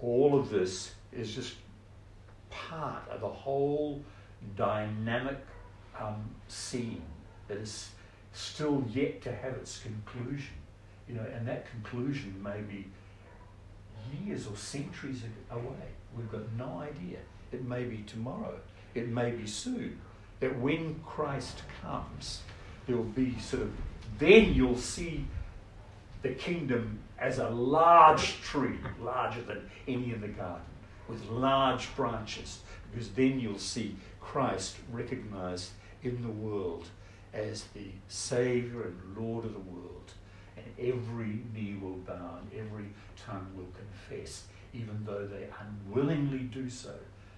all 0.00 0.38
of 0.38 0.50
this 0.50 0.94
is 1.12 1.34
just 1.34 1.54
part 2.50 3.08
of 3.08 3.22
a 3.22 3.28
whole 3.28 4.02
dynamic 4.56 5.38
um, 5.98 6.30
scene 6.48 7.02
that 7.48 7.58
is 7.58 7.90
still 8.32 8.84
yet 8.90 9.22
to 9.22 9.34
have 9.34 9.54
its 9.54 9.78
conclusion. 9.78 10.54
You 11.08 11.16
know, 11.16 11.26
and 11.34 11.46
that 11.48 11.68
conclusion 11.70 12.40
may 12.42 12.60
be 12.60 12.86
years 14.24 14.46
or 14.46 14.56
centuries 14.56 15.22
away. 15.50 15.88
We've 16.16 16.30
got 16.30 16.52
no 16.56 16.80
idea. 16.80 17.18
It 17.52 17.64
may 17.64 17.84
be 17.84 17.98
tomorrow. 17.98 18.60
It 18.94 19.08
may 19.08 19.32
be 19.32 19.46
soon. 19.46 20.00
That 20.40 20.58
when 20.58 21.00
Christ 21.04 21.62
comes, 21.82 22.40
there 22.86 22.96
will 22.96 23.04
be 23.04 23.38
sort 23.38 23.62
of, 23.62 23.72
then 24.18 24.54
you'll 24.54 24.76
see 24.76 25.26
the 26.22 26.30
kingdom 26.30 26.98
as 27.18 27.38
a 27.38 27.48
large 27.48 28.40
tree, 28.40 28.78
larger 29.00 29.42
than 29.42 29.70
any 29.86 30.12
in 30.12 30.20
the 30.20 30.28
garden, 30.28 30.64
with 31.08 31.24
large 31.28 31.94
branches, 31.96 32.60
because 32.90 33.10
then 33.10 33.38
you'll 33.38 33.58
see 33.58 33.96
Christ 34.20 34.76
recognized 34.92 35.70
in 36.02 36.22
the 36.22 36.28
world 36.28 36.86
as 37.32 37.64
the 37.74 37.88
Savior 38.08 38.82
and 38.82 39.16
Lord 39.16 39.44
of 39.44 39.52
the 39.52 39.58
world. 39.60 40.12
And 40.56 40.66
every 40.78 41.40
knee 41.54 41.76
will 41.80 41.96
bow 41.96 42.38
and 42.40 42.60
every 42.60 42.86
tongue 43.16 43.48
will 43.56 43.68
confess, 43.76 44.44
even 44.74 45.02
though 45.04 45.26
they 45.26 45.46
unwillingly 45.60 46.38
do 46.38 46.68
so, 46.68 46.94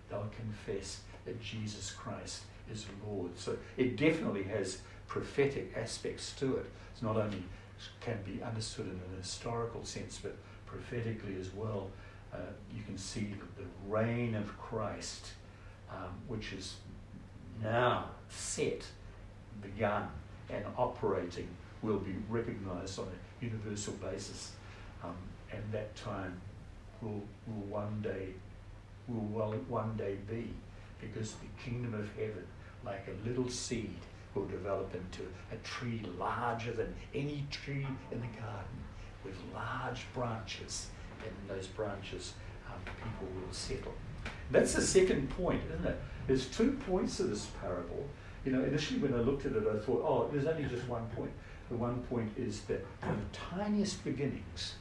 they'll 0.09 0.31
confess 0.37 1.01
that 1.25 1.41
Jesus 1.41 1.91
Christ 1.93 2.43
is 2.71 2.87
Lord. 3.07 3.39
So 3.39 3.57
it 3.77 3.97
definitely 3.97 4.45
has 4.45 4.79
prophetic 5.07 5.73
aspects 5.77 6.33
to 6.41 6.57
it. 6.57 6.67
It's 6.93 7.03
not 7.03 7.17
only 7.17 7.45
can 8.01 8.19
be 8.25 8.43
understood 8.43 8.87
in 8.87 8.93
an 8.93 9.17
historical 9.21 9.85
sense, 9.85 10.19
but 10.23 10.37
prophetically 10.67 11.37
as 11.41 11.53
well. 11.55 11.91
Uh, 12.33 12.39
you 12.75 12.83
can 12.83 12.97
see 12.97 13.35
the 13.57 13.65
reign 13.89 14.35
of 14.35 14.57
Christ, 14.59 15.33
um, 15.91 16.15
which 16.27 16.53
is 16.53 16.77
now 17.63 18.07
set, 18.29 18.85
begun, 19.61 20.09
and 20.49 20.65
operating, 20.77 21.49
will 21.83 21.99
be 21.99 22.15
recognized 22.29 22.99
on 22.99 23.07
a 23.07 23.45
universal 23.45 23.93
basis. 23.95 24.53
Um, 25.05 25.17
and 25.51 25.63
that 25.73 25.95
time 25.95 26.41
will, 27.03 27.23
will 27.47 27.67
one 27.69 28.01
day 28.01 28.29
will 29.09 29.27
well, 29.31 29.53
one 29.69 29.97
day 29.97 30.17
be, 30.29 30.51
because 31.01 31.33
the 31.33 31.47
kingdom 31.63 31.95
of 31.95 32.09
heaven, 32.15 32.47
like 32.85 33.07
a 33.09 33.29
little 33.29 33.49
seed, 33.49 33.97
will 34.35 34.47
develop 34.47 34.95
into 34.95 35.23
a 35.53 35.57
tree 35.65 36.03
larger 36.19 36.73
than 36.73 36.95
any 37.15 37.47
tree 37.51 37.87
in 38.11 38.21
the 38.21 38.27
garden 38.41 38.83
with 39.25 39.37
large 39.55 40.07
branches. 40.15 40.89
And 41.25 41.31
in 41.43 41.57
those 41.57 41.67
branches, 41.67 42.35
um, 42.67 42.81
people 42.85 43.29
will 43.35 43.53
settle. 43.53 43.95
That's 44.51 44.75
the 44.75 44.83
second 44.83 45.31
point, 45.31 45.63
isn't 45.75 45.87
it? 45.87 46.01
There's 46.27 46.47
two 46.47 46.79
points 46.87 47.17
to 47.19 47.25
this 47.25 47.47
parable. 47.61 48.07
You 48.45 48.53
know, 48.53 48.65
initially 48.65 49.01
when 49.01 49.15
I 49.15 49.19
looked 49.19 49.47
at 49.47 49.53
it, 49.53 49.65
I 49.67 49.79
thought, 49.79 50.05
oh, 50.05 50.29
there's 50.33 50.47
only 50.47 50.69
just 50.69 50.87
one 50.89 51.07
point. 51.17 51.31
The 51.71 51.77
one 51.77 52.03
point 52.03 52.33
is 52.37 52.63
that 52.63 52.85
from 53.01 53.17
the 53.17 53.39
tiniest 53.57 54.05
beginnings, 54.05 54.75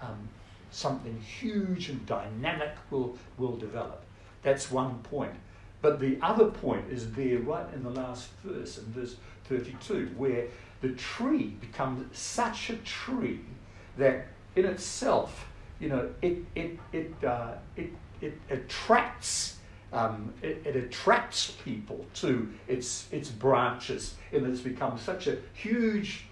um, 0.00 0.28
something 0.70 1.20
huge 1.20 1.88
and 1.88 2.04
dynamic 2.06 2.74
will, 2.90 3.18
will 3.36 3.56
develop. 3.56 4.04
That's 4.42 4.70
one 4.70 4.98
point. 5.00 5.34
But 5.80 6.00
the 6.00 6.18
other 6.22 6.46
point 6.46 6.90
is 6.90 7.12
there 7.12 7.38
right 7.38 7.66
in 7.72 7.82
the 7.82 7.90
last 7.90 8.30
verse, 8.44 8.78
in 8.78 8.84
verse 8.86 9.16
32, 9.44 10.10
where 10.16 10.46
the 10.80 10.90
tree 10.90 11.54
becomes 11.60 12.16
such 12.16 12.70
a 12.70 12.76
tree 12.78 13.40
that 13.96 14.26
in 14.56 14.64
itself, 14.64 15.46
you 15.78 15.88
know, 15.88 16.10
it, 16.22 16.38
it, 16.54 16.78
it, 16.92 17.24
uh, 17.24 17.54
it, 17.76 17.90
it 18.20 18.38
attracts. 18.50 19.54
Um, 19.90 20.34
it, 20.42 20.60
it, 20.66 20.76
attracts 20.76 21.52
people 21.64 22.04
to 22.16 22.46
its, 22.66 23.10
its 23.10 23.30
branches, 23.30 24.16
and 24.32 24.46
it's 24.46 24.60
become 24.60 24.98
such 24.98 25.28
a 25.28 25.38
huge, 25.54 26.26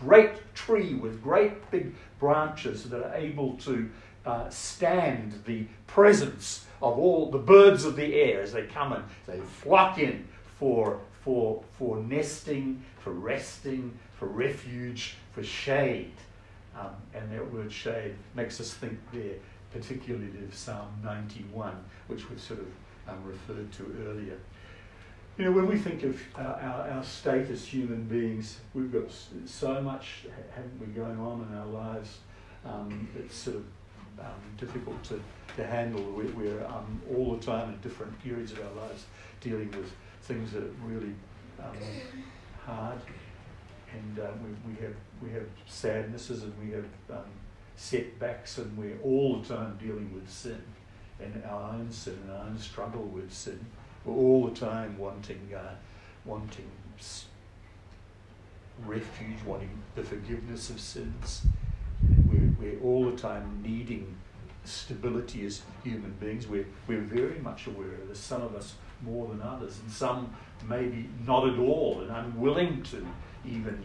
great 0.00 0.54
tree 0.54 0.94
with 0.94 1.22
great 1.22 1.70
big 1.70 1.92
branches 2.18 2.88
that 2.88 3.02
are 3.04 3.14
able 3.14 3.58
to 3.58 3.90
uh, 4.24 4.48
stand 4.48 5.42
the 5.44 5.66
presence 5.86 6.64
of 6.82 6.98
all 6.98 7.30
the 7.30 7.38
birds 7.38 7.84
of 7.84 7.96
the 7.96 8.14
air 8.14 8.42
as 8.42 8.52
they 8.52 8.64
come 8.64 8.92
and 8.92 9.04
they 9.26 9.38
flock 9.38 9.98
in 9.98 10.26
for, 10.58 11.00
for, 11.22 11.62
for 11.78 11.98
nesting, 11.98 12.82
for 12.98 13.12
resting, 13.12 13.96
for 14.18 14.26
refuge, 14.26 15.14
for 15.32 15.44
shade. 15.44 16.12
Um, 16.78 16.90
and 17.14 17.30
that 17.32 17.52
word 17.52 17.72
shade 17.72 18.14
makes 18.34 18.60
us 18.60 18.74
think 18.74 18.98
there 19.12 19.36
particularly 19.72 20.26
of 20.44 20.54
Psalm 20.54 20.88
91, 21.02 21.74
which 22.08 22.28
we've 22.28 22.40
sort 22.40 22.60
of 22.60 22.66
um, 23.08 23.24
referred 23.24 23.72
to 23.72 23.96
earlier. 24.06 24.38
You 25.38 25.46
know, 25.46 25.52
when 25.52 25.66
we 25.66 25.78
think 25.78 26.02
of 26.02 26.20
our, 26.36 26.60
our, 26.60 26.90
our, 26.90 27.04
state 27.04 27.48
as 27.48 27.64
human 27.64 28.04
beings, 28.04 28.60
we've 28.74 28.92
got 28.92 29.04
so 29.46 29.80
much, 29.80 30.26
haven't 30.54 30.78
we, 30.78 30.86
going 30.88 31.18
on 31.18 31.46
in 31.50 31.56
our 31.56 31.66
lives. 31.66 32.18
Um, 32.66 33.08
it's 33.18 33.34
sort 33.34 33.56
of 33.56 33.64
difficult 34.58 35.02
to, 35.04 35.20
to 35.56 35.66
handle. 35.66 36.02
We, 36.02 36.24
we're 36.26 36.64
um, 36.66 37.00
all 37.14 37.34
the 37.34 37.44
time 37.44 37.70
in 37.70 37.80
different 37.80 38.20
periods 38.22 38.52
of 38.52 38.60
our 38.60 38.86
lives 38.86 39.06
dealing 39.40 39.70
with 39.72 39.90
things 40.22 40.52
that 40.52 40.62
are 40.62 40.74
really 40.84 41.14
um, 41.60 41.76
hard, 42.64 42.98
and 43.92 44.18
uh, 44.18 44.28
we, 44.42 44.72
we 44.72 44.80
have 44.82 44.94
we 45.22 45.30
have 45.30 45.46
sadnesses 45.66 46.44
and 46.44 46.52
we 46.62 46.72
have 46.72 46.86
um, 47.10 47.30
setbacks, 47.76 48.58
and 48.58 48.76
we're 48.76 48.98
all 49.02 49.38
the 49.38 49.54
time 49.54 49.78
dealing 49.80 50.12
with 50.14 50.30
sin 50.30 50.62
and 51.20 51.42
our 51.44 51.74
own 51.74 51.90
sin 51.90 52.18
and 52.24 52.32
our 52.32 52.46
own 52.46 52.58
struggle 52.58 53.02
with 53.02 53.32
sin. 53.32 53.64
We're 54.04 54.14
all 54.14 54.48
the 54.48 54.58
time 54.58 54.98
wanting 54.98 55.52
uh, 55.54 55.74
wanting 56.24 56.70
refuge, 58.86 59.38
wanting 59.46 59.70
the 59.94 60.02
forgiveness 60.02 60.70
of 60.70 60.80
sins. 60.80 61.42
We're, 62.62 62.80
all 62.80 63.10
the 63.10 63.16
time 63.16 63.60
needing 63.62 64.16
stability 64.64 65.44
as 65.44 65.62
human 65.82 66.12
beings. 66.20 66.46
We're, 66.46 66.66
we're 66.86 67.00
very 67.00 67.40
much 67.40 67.66
aware 67.66 67.94
of 67.94 68.08
this, 68.08 68.18
some 68.18 68.42
of 68.42 68.54
us 68.54 68.74
more 69.02 69.26
than 69.28 69.42
others, 69.42 69.80
and 69.80 69.90
some 69.90 70.34
maybe 70.68 71.08
not 71.26 71.48
at 71.48 71.58
all 71.58 72.00
and 72.00 72.10
unwilling 72.10 72.82
to 72.84 73.04
even 73.44 73.84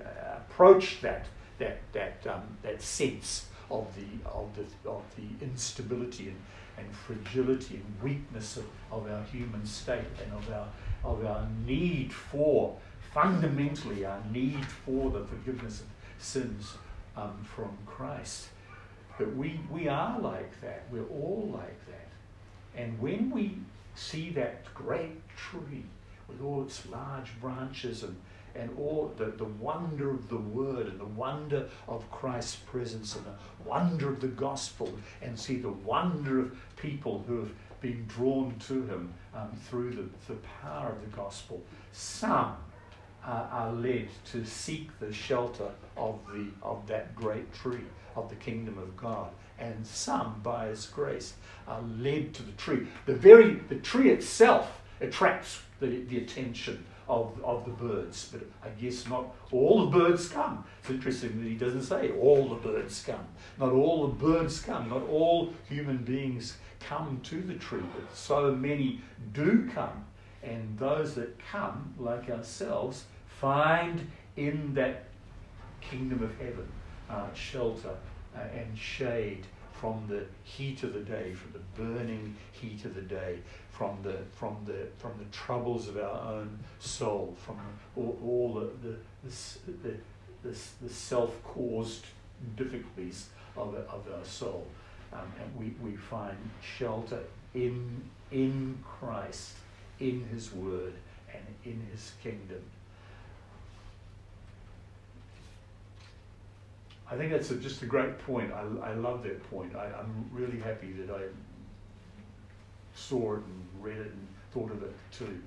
uh, 0.00 0.38
approach 0.38 1.00
that, 1.00 1.26
that, 1.58 1.78
that, 1.92 2.26
um, 2.26 2.42
that 2.62 2.82
sense 2.82 3.46
of 3.70 3.86
the, 3.94 4.28
of 4.28 4.48
the, 4.56 4.90
of 4.90 5.02
the 5.16 5.44
instability 5.44 6.28
and, 6.28 6.36
and 6.78 6.94
fragility 6.94 7.76
and 7.76 8.02
weakness 8.02 8.56
of, 8.56 8.64
of 8.90 9.08
our 9.10 9.22
human 9.24 9.64
state 9.64 10.00
and 10.22 10.32
of 10.32 10.52
our, 10.52 10.68
of 11.04 11.24
our 11.24 11.46
need 11.64 12.12
for, 12.12 12.76
fundamentally, 13.14 14.04
our 14.04 14.20
need 14.32 14.64
for 14.84 15.10
the 15.10 15.24
forgiveness 15.24 15.80
of 15.80 15.86
sins 16.18 16.74
um, 17.16 17.36
from 17.44 17.76
Christ. 17.86 18.48
But 19.18 19.34
we, 19.34 19.60
we 19.70 19.88
are 19.88 20.18
like 20.20 20.60
that. 20.60 20.84
We're 20.90 21.08
all 21.08 21.50
like 21.52 21.86
that. 21.86 22.08
And 22.76 22.98
when 23.00 23.30
we 23.30 23.58
see 23.94 24.30
that 24.30 24.72
great 24.74 25.26
tree 25.36 25.84
with 26.28 26.42
all 26.42 26.62
its 26.62 26.86
large 26.86 27.40
branches 27.40 28.02
and, 28.02 28.16
and 28.54 28.70
all 28.78 29.12
the, 29.16 29.26
the 29.26 29.44
wonder 29.44 30.10
of 30.10 30.28
the 30.28 30.36
word 30.36 30.86
and 30.86 31.00
the 31.00 31.04
wonder 31.04 31.68
of 31.88 32.10
Christ's 32.10 32.56
presence 32.56 33.16
and 33.16 33.24
the 33.24 33.68
wonder 33.68 34.10
of 34.10 34.20
the 34.20 34.28
gospel 34.28 34.92
and 35.22 35.38
see 35.38 35.56
the 35.56 35.70
wonder 35.70 36.40
of 36.40 36.56
people 36.76 37.24
who 37.26 37.38
have 37.40 37.52
been 37.80 38.04
drawn 38.06 38.54
to 38.66 38.82
him 38.86 39.14
um, 39.34 39.50
through 39.68 39.90
the, 39.94 40.32
the 40.32 40.38
power 40.62 40.90
of 40.90 41.00
the 41.00 41.16
gospel. 41.16 41.62
Some 41.92 42.56
uh, 43.26 43.46
are 43.50 43.72
led 43.72 44.08
to 44.32 44.44
seek 44.44 44.88
the 45.00 45.12
shelter 45.12 45.68
of, 45.96 46.18
the, 46.32 46.46
of 46.62 46.86
that 46.86 47.14
great 47.14 47.52
tree 47.52 47.84
of 48.14 48.28
the 48.28 48.36
kingdom 48.36 48.78
of 48.78 48.96
God. 48.96 49.28
And 49.58 49.86
some, 49.86 50.40
by 50.42 50.68
His 50.68 50.86
grace, 50.86 51.34
are 51.66 51.82
led 51.98 52.34
to 52.34 52.42
the 52.42 52.52
tree. 52.52 52.86
The 53.06 53.14
very 53.14 53.54
the 53.54 53.76
tree 53.76 54.10
itself 54.10 54.82
attracts 55.00 55.60
the, 55.80 56.02
the 56.04 56.18
attention 56.18 56.84
of, 57.08 57.40
of 57.44 57.64
the 57.64 57.70
birds, 57.70 58.28
but 58.32 58.42
I 58.64 58.68
guess 58.80 59.06
not 59.08 59.26
all 59.52 59.86
the 59.88 59.98
birds 59.98 60.28
come. 60.28 60.64
It's 60.80 60.90
interesting 60.90 61.40
that 61.40 61.48
he 61.48 61.54
doesn't 61.54 61.84
say 61.84 62.10
all 62.12 62.48
the 62.48 62.56
birds 62.56 63.02
come. 63.06 63.24
Not 63.58 63.72
all 63.72 64.08
the 64.08 64.14
birds 64.14 64.60
come. 64.60 64.88
Not 64.88 65.08
all 65.08 65.52
human 65.68 65.98
beings 65.98 66.56
come 66.80 67.20
to 67.24 67.40
the 67.40 67.54
tree, 67.54 67.82
but 67.94 68.16
so 68.16 68.52
many 68.52 69.00
do 69.32 69.68
come. 69.72 70.04
And 70.42 70.78
those 70.78 71.14
that 71.14 71.38
come, 71.50 71.94
like 71.98 72.28
ourselves, 72.28 73.04
find 73.40 74.10
in 74.36 74.74
that 74.74 75.04
kingdom 75.80 76.22
of 76.22 76.36
heaven 76.38 76.68
uh, 77.08 77.32
shelter 77.34 77.94
uh, 78.36 78.40
and 78.54 78.76
shade 78.76 79.46
from 79.72 80.06
the 80.08 80.24
heat 80.42 80.82
of 80.82 80.94
the 80.94 81.00
day, 81.00 81.34
from 81.34 81.52
the 81.52 81.82
burning 81.82 82.34
heat 82.52 82.84
of 82.84 82.94
the 82.94 83.02
day, 83.02 83.38
from 83.70 83.98
the 84.02 84.16
from 84.34 84.56
the 84.64 84.88
from 84.96 85.12
the 85.18 85.24
troubles 85.36 85.88
of 85.88 85.98
our 85.98 86.34
own 86.34 86.58
soul, 86.78 87.36
from 87.44 87.60
all, 87.94 88.18
all 88.24 88.54
the 88.54 88.96
the, 89.22 89.32
the, 89.82 89.94
the, 90.42 90.58
the 90.82 90.92
self-caused 90.92 92.06
difficulties 92.56 93.28
of, 93.56 93.74
of 93.74 94.04
our 94.16 94.24
soul, 94.24 94.66
um, 95.12 95.32
and 95.40 95.56
we, 95.56 95.74
we 95.86 95.96
find 95.96 96.36
shelter 96.78 97.20
in 97.54 98.02
in 98.30 98.78
Christ, 98.82 99.56
in 100.00 100.24
His 100.32 100.52
Word, 100.52 100.94
and 101.32 101.44
in 101.64 101.86
His 101.92 102.12
kingdom. 102.22 102.62
I 107.10 107.16
think 107.16 107.30
that's 107.30 107.50
a, 107.50 107.56
just 107.56 107.82
a 107.82 107.86
great 107.86 108.18
point. 108.18 108.52
I, 108.52 108.90
I 108.90 108.94
love 108.94 109.22
that 109.22 109.48
point. 109.50 109.76
I, 109.76 109.86
I'm 109.98 110.28
really 110.32 110.58
happy 110.58 110.92
that 110.92 111.10
I 111.10 111.22
saw 112.94 113.34
it 113.34 113.42
and 113.44 113.66
read 113.80 113.98
it 113.98 114.06
and 114.06 114.26
thought 114.52 114.72
of 114.72 114.82
it 114.82 114.94
too. 115.12 115.40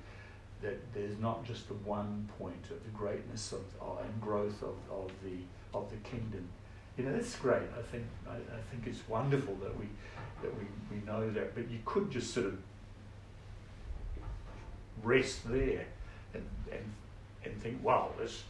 That 0.62 0.78
there's 0.94 1.18
not 1.20 1.46
just 1.46 1.68
the 1.68 1.74
one 1.74 2.30
point 2.38 2.64
of 2.70 2.84
the 2.84 2.92
greatness 2.92 3.54
of, 3.54 3.62
uh, 3.82 4.02
and 4.04 4.22
growth 4.22 4.62
of, 4.62 4.76
of 4.92 5.12
the 5.24 5.38
of 5.74 5.90
the 5.90 5.98
kingdom. 5.98 6.48
You 6.98 7.06
know 7.06 7.14
that's 7.14 7.36
great. 7.38 7.64
I 7.78 7.82
think 7.92 8.06
I, 8.30 8.36
I 8.36 8.62
think 8.70 8.86
it's 8.86 9.08
wonderful 9.08 9.56
that 9.56 9.78
we 9.80 9.88
that 10.42 10.52
we, 10.58 10.66
we 10.92 11.06
know 11.06 11.30
that. 11.32 11.56
But 11.56 11.70
you 11.70 11.80
could 11.86 12.12
just 12.12 12.34
sort 12.34 12.48
of 12.48 12.58
rest 15.02 15.50
there 15.50 15.86
and 16.34 16.46
and 16.72 16.94
and 17.46 17.62
think, 17.62 17.84
wow, 17.84 18.12
this 18.20 18.44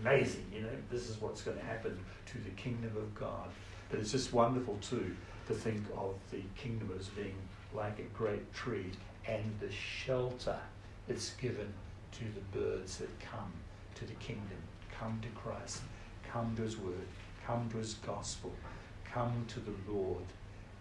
amazing. 0.00 0.44
You 0.54 0.62
know, 0.62 0.68
this 0.90 1.08
is 1.08 1.20
what's 1.20 1.42
going 1.42 1.58
to 1.58 1.64
happen 1.64 1.98
to 2.26 2.38
the 2.38 2.50
kingdom 2.50 2.96
of 2.96 3.14
God. 3.14 3.48
But 3.90 4.00
it's 4.00 4.12
just 4.12 4.32
wonderful 4.32 4.78
too 4.80 5.14
to 5.46 5.54
think 5.54 5.84
of 5.96 6.14
the 6.30 6.42
kingdom 6.56 6.90
as 6.98 7.08
being 7.08 7.36
like 7.74 7.98
a 7.98 8.16
great 8.16 8.52
tree 8.54 8.90
and 9.26 9.44
the 9.60 9.70
shelter 9.70 10.56
it's 11.08 11.30
given 11.32 11.72
to 12.12 12.24
the 12.34 12.58
birds 12.58 12.98
that 12.98 13.20
come 13.20 13.52
to 13.94 14.06
the 14.06 14.14
kingdom, 14.14 14.58
come 14.98 15.20
to 15.22 15.28
Christ, 15.40 15.82
come 16.30 16.54
to 16.56 16.62
His 16.62 16.78
Word, 16.78 17.06
come 17.46 17.68
to 17.70 17.78
His 17.78 17.94
gospel, 17.94 18.52
come 19.04 19.44
to 19.48 19.60
the 19.60 19.74
Lord, 19.92 20.24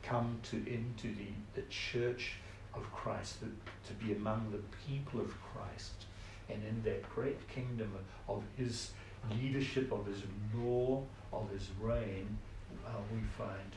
come 0.02 0.40
to 0.44 0.58
into 0.58 1.08
the, 1.08 1.30
the 1.56 1.68
church 1.70 2.34
of 2.74 2.92
Christ, 2.94 3.42
the, 3.42 3.48
to 3.88 3.94
be 4.06 4.14
among 4.14 4.52
the 4.52 4.62
people 4.88 5.20
of 5.20 5.34
Christ, 5.42 6.06
and 6.50 6.64
in 6.64 6.82
that 6.84 7.10
great 7.14 7.48
kingdom 7.50 7.92
of 8.28 8.44
His 8.56 8.92
leadership, 9.32 9.92
of 9.92 10.06
His 10.06 10.22
law, 10.56 11.04
of 11.32 11.50
His 11.52 11.70
reign, 11.80 12.38
uh, 12.86 12.90
we 13.12 13.20
find 13.38 13.72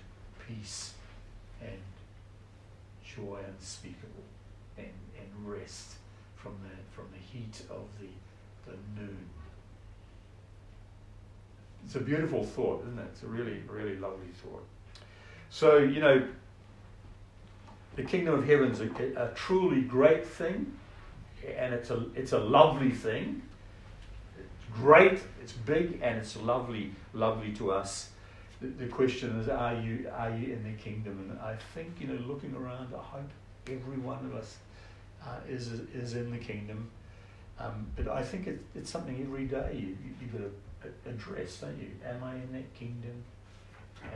peace 0.46 0.94
and 1.60 1.80
joy 3.04 3.38
unspeakable 3.48 4.24
and, 4.76 4.86
and 4.86 5.48
rest 5.48 5.94
from 6.34 6.52
the, 6.62 6.94
from 6.94 7.06
the 7.12 7.18
heat 7.18 7.62
of 7.70 7.86
the, 8.00 8.70
the 8.70 8.76
noon. 9.00 9.28
It's 11.84 11.94
a 11.94 12.00
beautiful 12.00 12.44
thought, 12.44 12.82
isn't 12.82 12.98
it? 12.98 13.06
It's 13.12 13.22
a 13.22 13.26
really, 13.26 13.62
really 13.68 13.96
lovely 13.96 14.28
thought. 14.42 14.64
So, 15.50 15.78
you 15.78 16.00
know, 16.00 16.26
the 17.94 18.02
kingdom 18.02 18.34
of 18.34 18.46
heaven 18.46 18.72
is 18.72 18.80
a, 18.80 18.88
a, 19.16 19.30
truly 19.34 19.82
great 19.82 20.26
thing, 20.26 20.76
and 21.56 21.72
it's 21.72 21.90
a, 21.90 22.06
it's 22.14 22.32
a 22.32 22.38
lovely 22.38 22.90
thing. 22.90 23.42
Great, 24.80 25.20
it's 25.42 25.52
big, 25.52 26.00
and 26.02 26.18
it's 26.18 26.36
lovely, 26.36 26.92
lovely 27.14 27.52
to 27.54 27.72
us. 27.72 28.10
The, 28.60 28.66
the 28.66 28.86
question 28.86 29.40
is, 29.40 29.48
are 29.48 29.74
you, 29.74 30.10
are 30.14 30.30
you 30.30 30.52
in 30.52 30.64
the 30.64 30.82
kingdom? 30.82 31.30
And 31.30 31.38
I 31.40 31.56
think, 31.74 31.94
you 31.98 32.08
know, 32.08 32.20
looking 32.26 32.54
around, 32.54 32.92
I 32.94 33.02
hope 33.02 33.30
every 33.66 33.96
one 33.96 34.24
of 34.26 34.34
us 34.34 34.56
uh, 35.24 35.38
is, 35.48 35.68
is 35.94 36.14
in 36.14 36.30
the 36.30 36.38
kingdom. 36.38 36.90
Um, 37.58 37.86
but 37.96 38.08
I 38.08 38.22
think 38.22 38.46
it, 38.46 38.62
it's 38.74 38.90
something 38.90 39.18
every 39.22 39.46
day 39.46 39.78
you, 39.78 39.96
you've 40.20 40.32
got 40.32 40.42
to 40.42 41.10
address, 41.10 41.58
don't 41.58 41.78
you? 41.78 41.90
Am 42.06 42.22
I 42.22 42.34
in 42.34 42.52
that 42.52 42.74
kingdom? 42.74 43.24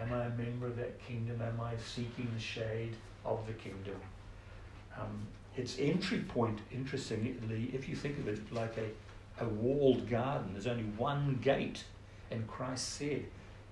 Am 0.03 0.12
I 0.12 0.27
a 0.27 0.31
member 0.31 0.66
of 0.66 0.77
that 0.77 1.03
kingdom? 1.07 1.40
Am 1.40 1.59
I 1.61 1.73
seeking 1.83 2.29
the 2.35 2.40
shade 2.40 2.96
of 3.25 3.46
the 3.46 3.55
kingdom? 3.55 3.96
Um, 4.99 5.27
its 5.57 5.79
entry 5.79 6.18
point, 6.18 6.59
interestingly, 6.70 7.70
if 7.73 7.88
you 7.88 7.96
think 7.96 8.18
of 8.18 8.29
it 8.29 8.53
like 8.53 8.77
a, 8.77 8.85
a 9.40 9.46
walled 9.46 10.09
garden, 10.09 10.50
there's 10.53 10.66
only 10.66 10.85
one 10.96 11.38
gate. 11.42 11.85
And 12.31 12.46
Christ 12.46 12.90
said 12.90 13.24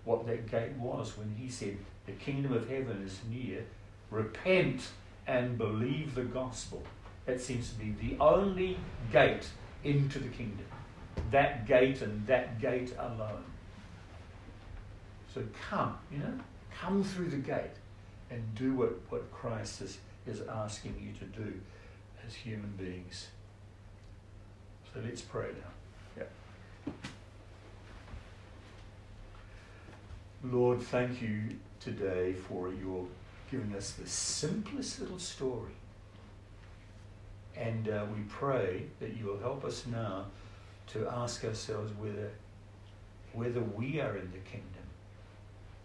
what 0.04 0.26
that 0.26 0.50
gate 0.50 0.72
was 0.72 1.16
when 1.16 1.34
he 1.36 1.48
said, 1.48 1.76
The 2.06 2.12
kingdom 2.12 2.52
of 2.52 2.68
heaven 2.68 3.02
is 3.04 3.20
near. 3.30 3.64
Repent 4.10 4.88
and 5.26 5.58
believe 5.58 6.14
the 6.14 6.24
gospel. 6.24 6.82
That 7.26 7.40
seems 7.40 7.70
to 7.70 7.74
be 7.78 7.94
the 8.00 8.16
only 8.22 8.78
gate 9.12 9.46
into 9.84 10.18
the 10.18 10.28
kingdom. 10.28 10.64
That 11.30 11.66
gate 11.66 12.00
and 12.00 12.26
that 12.26 12.58
gate 12.58 12.94
alone. 12.98 13.44
So 15.34 15.42
come, 15.68 15.98
you 16.10 16.18
know, 16.18 16.32
come 16.80 17.04
through 17.04 17.28
the 17.28 17.36
gate 17.36 17.76
and 18.30 18.42
do 18.54 18.74
what, 18.74 18.98
what 19.10 19.30
Christ 19.30 19.82
is, 19.82 19.98
is 20.26 20.40
asking 20.48 20.94
you 21.00 21.12
to 21.18 21.38
do 21.38 21.52
as 22.26 22.34
human 22.34 22.72
beings. 22.78 23.28
So 24.92 25.00
let's 25.04 25.20
pray 25.20 25.48
now. 26.16 26.24
Yeah. 26.86 26.92
Lord, 30.44 30.80
thank 30.82 31.20
you 31.20 31.56
today 31.80 32.32
for 32.32 32.72
your 32.72 33.06
giving 33.50 33.74
us 33.74 33.92
the 33.92 34.06
simplest 34.06 35.00
little 35.00 35.18
story. 35.18 35.72
And 37.56 37.88
uh, 37.88 38.04
we 38.14 38.22
pray 38.28 38.84
that 39.00 39.16
you 39.16 39.26
will 39.26 39.38
help 39.38 39.64
us 39.64 39.84
now 39.86 40.26
to 40.88 41.08
ask 41.08 41.44
ourselves 41.44 41.92
whether, 41.98 42.30
whether 43.32 43.60
we 43.60 44.00
are 44.00 44.16
in 44.16 44.30
the 44.30 44.38
kingdom 44.38 44.78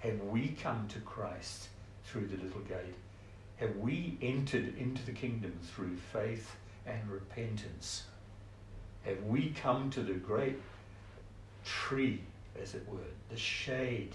have 0.03 0.21
we 0.23 0.49
come 0.61 0.85
to 0.89 0.99
Christ 0.99 1.69
through 2.03 2.27
the 2.27 2.35
little 2.43 2.59
gate? 2.61 2.95
Have 3.55 3.77
we 3.77 4.17
entered 4.21 4.77
into 4.77 5.05
the 5.05 5.13
kingdom 5.13 5.57
through 5.63 5.95
faith 5.95 6.57
and 6.85 7.09
repentance? 7.09 8.03
Have 9.03 9.23
we 9.23 9.49
come 9.49 9.89
to 9.91 10.01
the 10.01 10.13
great 10.13 10.59
tree, 11.65 12.21
as 12.61 12.73
it 12.73 12.87
were, 12.87 12.99
the 13.29 13.37
shade, 13.37 14.13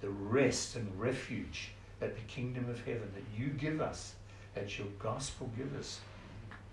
the 0.00 0.10
rest 0.10 0.76
and 0.76 0.98
refuge 0.98 1.70
at 2.00 2.14
the 2.14 2.22
kingdom 2.22 2.68
of 2.68 2.84
heaven 2.84 3.10
that 3.14 3.38
you 3.38 3.48
give 3.48 3.80
us, 3.80 4.14
that 4.54 4.78
your 4.78 4.88
gospel 4.98 5.50
gives 5.56 5.76
us, 5.76 6.00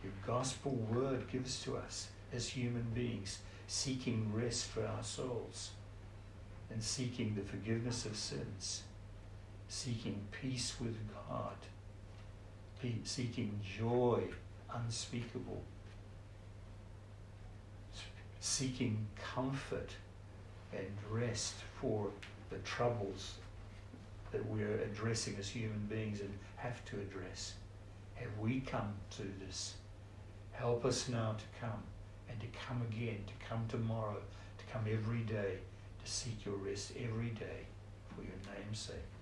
your 0.04 0.14
gospel 0.26 0.72
word 0.72 1.30
gives 1.32 1.62
to 1.64 1.78
us 1.78 2.08
as 2.34 2.48
human 2.48 2.88
beings, 2.94 3.40
seeking 3.68 4.32
rest 4.34 4.66
for 4.66 4.86
our 4.86 5.04
souls? 5.04 5.72
and 6.70 6.84
seeking 6.84 7.36
the 7.36 7.42
forgiveness 7.42 8.06
of 8.06 8.16
sins, 8.16 8.84
seeking 9.70 10.28
peace 10.32 10.76
with 10.80 10.96
God, 11.30 11.56
seeking 13.04 13.60
joy 13.78 14.24
unspeakable, 14.74 15.64
seeking 18.48 19.06
comfort 19.36 19.92
and 20.74 20.88
rest 21.12 21.56
for 21.80 22.10
the 22.50 22.58
troubles 22.60 23.36
that 24.32 24.46
we're 24.46 24.80
addressing 24.80 25.36
as 25.38 25.50
human 25.50 25.86
beings 25.90 26.22
and 26.22 26.34
have 26.56 26.84
to 26.86 26.96
address. 26.96 27.54
Have 28.16 28.38
we 28.40 28.62
come 28.62 28.94
to 29.12 29.24
this? 29.46 29.76
Help 30.52 30.86
us 30.86 31.10
now 31.10 31.36
to 31.38 31.60
come 31.60 31.84
and 32.30 32.40
to 32.40 32.48
come 32.68 32.82
again, 32.90 33.20
to 33.28 33.46
come 33.48 33.66
tomorrow, 33.68 34.18
to 34.58 34.74
come 34.74 34.86
every 34.92 35.20
day 35.20 35.58
to 36.04 36.12
seek 36.12 36.46
your 36.46 36.56
rest 36.56 36.94
every 36.98 37.30
day 37.30 37.68
for 38.16 38.22
your 38.22 38.40
name's 38.56 38.80
sake. 38.80 39.17